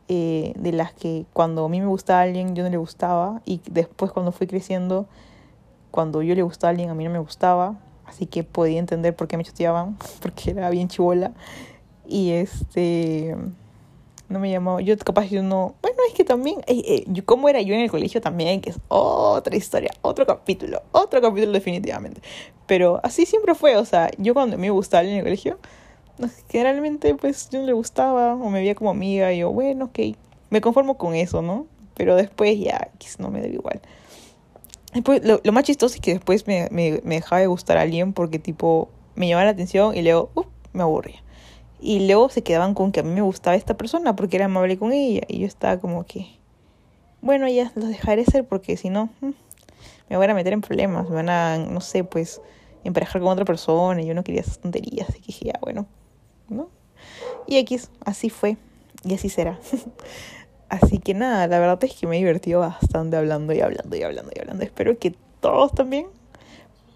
eh, 0.08 0.52
de 0.56 0.72
las 0.72 0.92
que 0.92 1.24
cuando 1.32 1.64
a 1.64 1.68
mí 1.68 1.80
me 1.80 1.86
gustaba 1.86 2.22
alguien 2.22 2.54
yo 2.56 2.64
no 2.64 2.70
le 2.70 2.76
gustaba, 2.76 3.42
y 3.44 3.60
después 3.70 4.12
cuando 4.12 4.32
fui 4.32 4.46
creciendo, 4.46 5.06
cuando 5.90 6.22
yo 6.22 6.34
le 6.34 6.42
gustaba 6.42 6.68
a 6.68 6.72
alguien 6.72 6.90
a 6.90 6.94
mí 6.94 7.04
no 7.04 7.10
me 7.10 7.18
gustaba, 7.18 7.78
así 8.06 8.26
que 8.26 8.44
podía 8.44 8.78
entender 8.78 9.14
por 9.14 9.28
qué 9.28 9.36
me 9.36 9.44
choteaban, 9.44 9.96
porque 10.20 10.50
era 10.50 10.70
bien 10.70 10.88
chivola. 10.88 11.32
Y 12.06 12.32
este 12.32 13.36
no 14.30 14.38
me 14.38 14.50
llamó, 14.50 14.80
yo 14.80 14.96
capaz 14.96 15.26
yo 15.26 15.42
no, 15.42 15.74
bueno, 15.82 15.98
es 16.08 16.14
que 16.14 16.24
también, 16.24 16.60
eh, 16.66 17.04
eh, 17.06 17.22
cómo 17.24 17.48
era 17.48 17.60
yo 17.60 17.74
en 17.74 17.80
el 17.80 17.90
colegio 17.90 18.20
también, 18.20 18.60
que 18.60 18.70
es 18.70 18.78
otra 18.88 19.56
historia, 19.56 19.90
otro 20.02 20.24
capítulo, 20.24 20.82
otro 20.92 21.20
capítulo 21.20 21.52
definitivamente, 21.52 22.22
pero 22.66 23.00
así 23.02 23.26
siempre 23.26 23.54
fue, 23.56 23.76
o 23.76 23.84
sea, 23.84 24.08
yo 24.18 24.32
cuando 24.32 24.56
me 24.56 24.70
gustaba 24.70 25.02
en 25.02 25.16
el 25.16 25.24
colegio, 25.24 25.58
generalmente 26.48 27.14
pues 27.14 27.50
yo 27.50 27.60
no 27.60 27.66
le 27.66 27.72
gustaba 27.72 28.34
o 28.34 28.50
me 28.50 28.60
veía 28.60 28.76
como 28.76 28.90
amiga 28.90 29.32
y 29.32 29.38
yo, 29.38 29.50
bueno, 29.50 29.86
ok, 29.86 30.16
me 30.50 30.60
conformo 30.60 30.96
con 30.96 31.14
eso, 31.14 31.42
¿no? 31.42 31.66
Pero 31.94 32.14
después 32.14 32.58
ya, 32.58 32.90
no 33.18 33.30
me 33.30 33.40
da 33.40 33.48
igual. 33.48 33.80
Después, 34.94 35.22
lo, 35.24 35.52
más 35.52 35.64
chistoso 35.64 35.96
es 35.96 36.00
que 36.00 36.14
después 36.14 36.46
me, 36.46 36.68
me, 36.70 37.00
me, 37.04 37.16
dejaba 37.16 37.40
de 37.40 37.46
gustar 37.46 37.78
a 37.78 37.82
alguien 37.82 38.12
porque 38.12 38.38
tipo 38.38 38.88
me 39.14 39.28
llamaba 39.28 39.44
la 39.44 39.50
atención 39.52 39.96
y 39.96 40.02
luego 40.02 40.30
uh, 40.34 40.44
me 40.72 40.82
aburría. 40.82 41.22
Y 41.80 42.06
luego 42.06 42.28
se 42.28 42.42
quedaban 42.42 42.74
con 42.74 42.92
que 42.92 43.00
a 43.00 43.02
mí 43.02 43.10
me 43.10 43.22
gustaba 43.22 43.56
esta 43.56 43.76
persona 43.76 44.14
porque 44.14 44.36
era 44.36 44.46
amable 44.46 44.78
con 44.78 44.92
ella. 44.92 45.22
Y 45.28 45.40
yo 45.40 45.46
estaba 45.46 45.78
como 45.78 46.04
que, 46.04 46.26
bueno, 47.22 47.48
ya 47.48 47.72
los 47.74 47.88
dejaré 47.88 48.24
ser 48.24 48.46
porque 48.46 48.76
si 48.76 48.90
no, 48.90 49.08
mm, 49.20 49.30
me 50.10 50.16
van 50.16 50.30
a 50.30 50.34
meter 50.34 50.52
en 50.52 50.60
problemas. 50.60 51.08
Me 51.08 51.16
van 51.16 51.30
a, 51.30 51.58
no 51.58 51.80
sé, 51.80 52.04
pues, 52.04 52.40
emparejar 52.84 53.22
con 53.22 53.30
otra 53.30 53.44
persona. 53.44 54.02
Y 54.02 54.06
yo 54.06 54.14
no 54.14 54.24
quería 54.24 54.42
esas 54.42 54.58
tonterías. 54.58 55.08
Así 55.08 55.20
que 55.20 55.26
dije, 55.28 55.46
ya, 55.46 55.58
bueno, 55.62 55.86
¿no? 56.48 56.68
Y 57.46 57.56
X, 57.58 57.90
así 58.04 58.28
fue. 58.28 58.56
Y 59.04 59.14
así 59.14 59.30
será. 59.30 59.58
así 60.68 60.98
que 60.98 61.14
nada, 61.14 61.46
la 61.46 61.58
verdad 61.58 61.82
es 61.82 61.94
que 61.94 62.06
me 62.06 62.16
he 62.16 62.18
divertido 62.18 62.60
bastante 62.60 63.16
hablando 63.16 63.54
y 63.54 63.60
hablando 63.60 63.96
y 63.96 64.02
hablando 64.02 64.30
y 64.34 64.38
hablando. 64.38 64.64
Espero 64.64 64.98
que 64.98 65.14
todos 65.40 65.72
también 65.72 66.06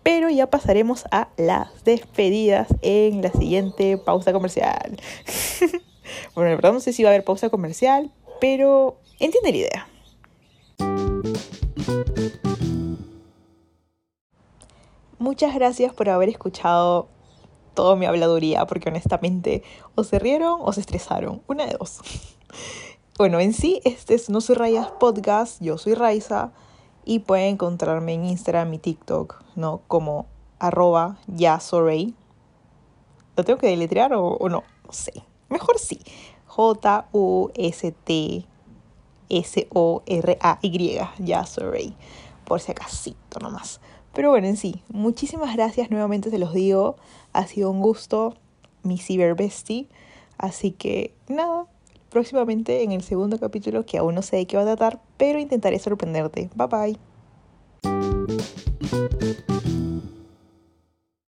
pero 0.04 0.28
ya 0.28 0.48
pasaremos 0.48 1.06
a 1.10 1.28
las 1.36 1.82
despedidas 1.82 2.68
en 2.82 3.22
la 3.22 3.32
siguiente 3.32 3.96
pausa 3.96 4.32
comercial. 4.32 5.00
bueno, 6.34 6.50
la 6.50 6.56
verdad 6.56 6.72
no 6.74 6.80
sé 6.80 6.92
si 6.92 7.02
va 7.02 7.08
a 7.08 7.12
haber 7.12 7.24
pausa 7.24 7.48
comercial, 7.48 8.12
pero 8.40 8.98
entiende 9.18 9.50
la 9.50 9.56
idea. 9.56 9.88
Muchas 15.18 15.54
gracias 15.54 15.94
por 15.94 16.10
haber 16.10 16.28
escuchado 16.28 17.08
toda 17.72 17.96
mi 17.96 18.04
habladuría, 18.04 18.66
porque 18.66 18.90
honestamente 18.90 19.62
o 19.94 20.04
se 20.04 20.18
rieron 20.18 20.58
o 20.60 20.72
se 20.74 20.80
estresaron, 20.80 21.42
una 21.48 21.66
de 21.66 21.76
dos. 21.78 22.00
Bueno, 23.16 23.38
en 23.38 23.52
sí, 23.52 23.80
este 23.84 24.14
es 24.14 24.28
No 24.28 24.40
Soy 24.40 24.56
Rayas 24.56 24.90
Podcast, 24.98 25.62
yo 25.62 25.78
soy 25.78 25.94
Raiza 25.94 26.50
y 27.04 27.20
pueden 27.20 27.54
encontrarme 27.54 28.14
en 28.14 28.24
Instagram 28.24 28.74
y 28.74 28.78
TikTok, 28.78 29.42
¿no? 29.56 29.82
Como 29.88 30.26
arroba 30.58 31.18
yasorey. 31.26 32.14
¿Lo 33.36 33.44
tengo 33.44 33.58
que 33.58 33.68
deletrear 33.68 34.12
o, 34.14 34.38
no? 34.48 34.62
No 34.84 34.92
sé. 34.92 35.12
Mejor 35.48 35.78
sí. 35.78 36.00
J-U-S-T-S-O-R-A-Y. 36.46 37.50
Yasorey. 41.18 41.96
Por 42.44 42.60
si 42.60 42.72
acasito 42.72 43.40
nomás. 43.40 43.80
Pero 44.12 44.30
bueno, 44.30 44.46
en 44.46 44.56
sí, 44.56 44.82
muchísimas 44.88 45.56
gracias 45.56 45.90
nuevamente, 45.90 46.30
se 46.30 46.38
los 46.38 46.52
digo. 46.52 46.96
Ha 47.32 47.46
sido 47.46 47.70
un 47.70 47.80
gusto, 47.80 48.34
mi 48.84 48.98
cyber 48.98 49.34
bestie. 49.34 49.88
Así 50.38 50.70
que 50.70 51.14
nada, 51.26 51.66
próximamente 52.14 52.82
en 52.82 52.92
el 52.92 53.02
segundo 53.02 53.38
capítulo 53.38 53.84
que 53.84 53.98
aún 53.98 54.14
no 54.14 54.22
sé 54.22 54.36
de 54.36 54.46
qué 54.46 54.56
va 54.56 54.62
a 54.62 54.76
tratar, 54.76 55.00
pero 55.18 55.38
intentaré 55.38 55.78
sorprenderte. 55.78 56.48
Bye 56.54 56.68
bye. 56.68 57.13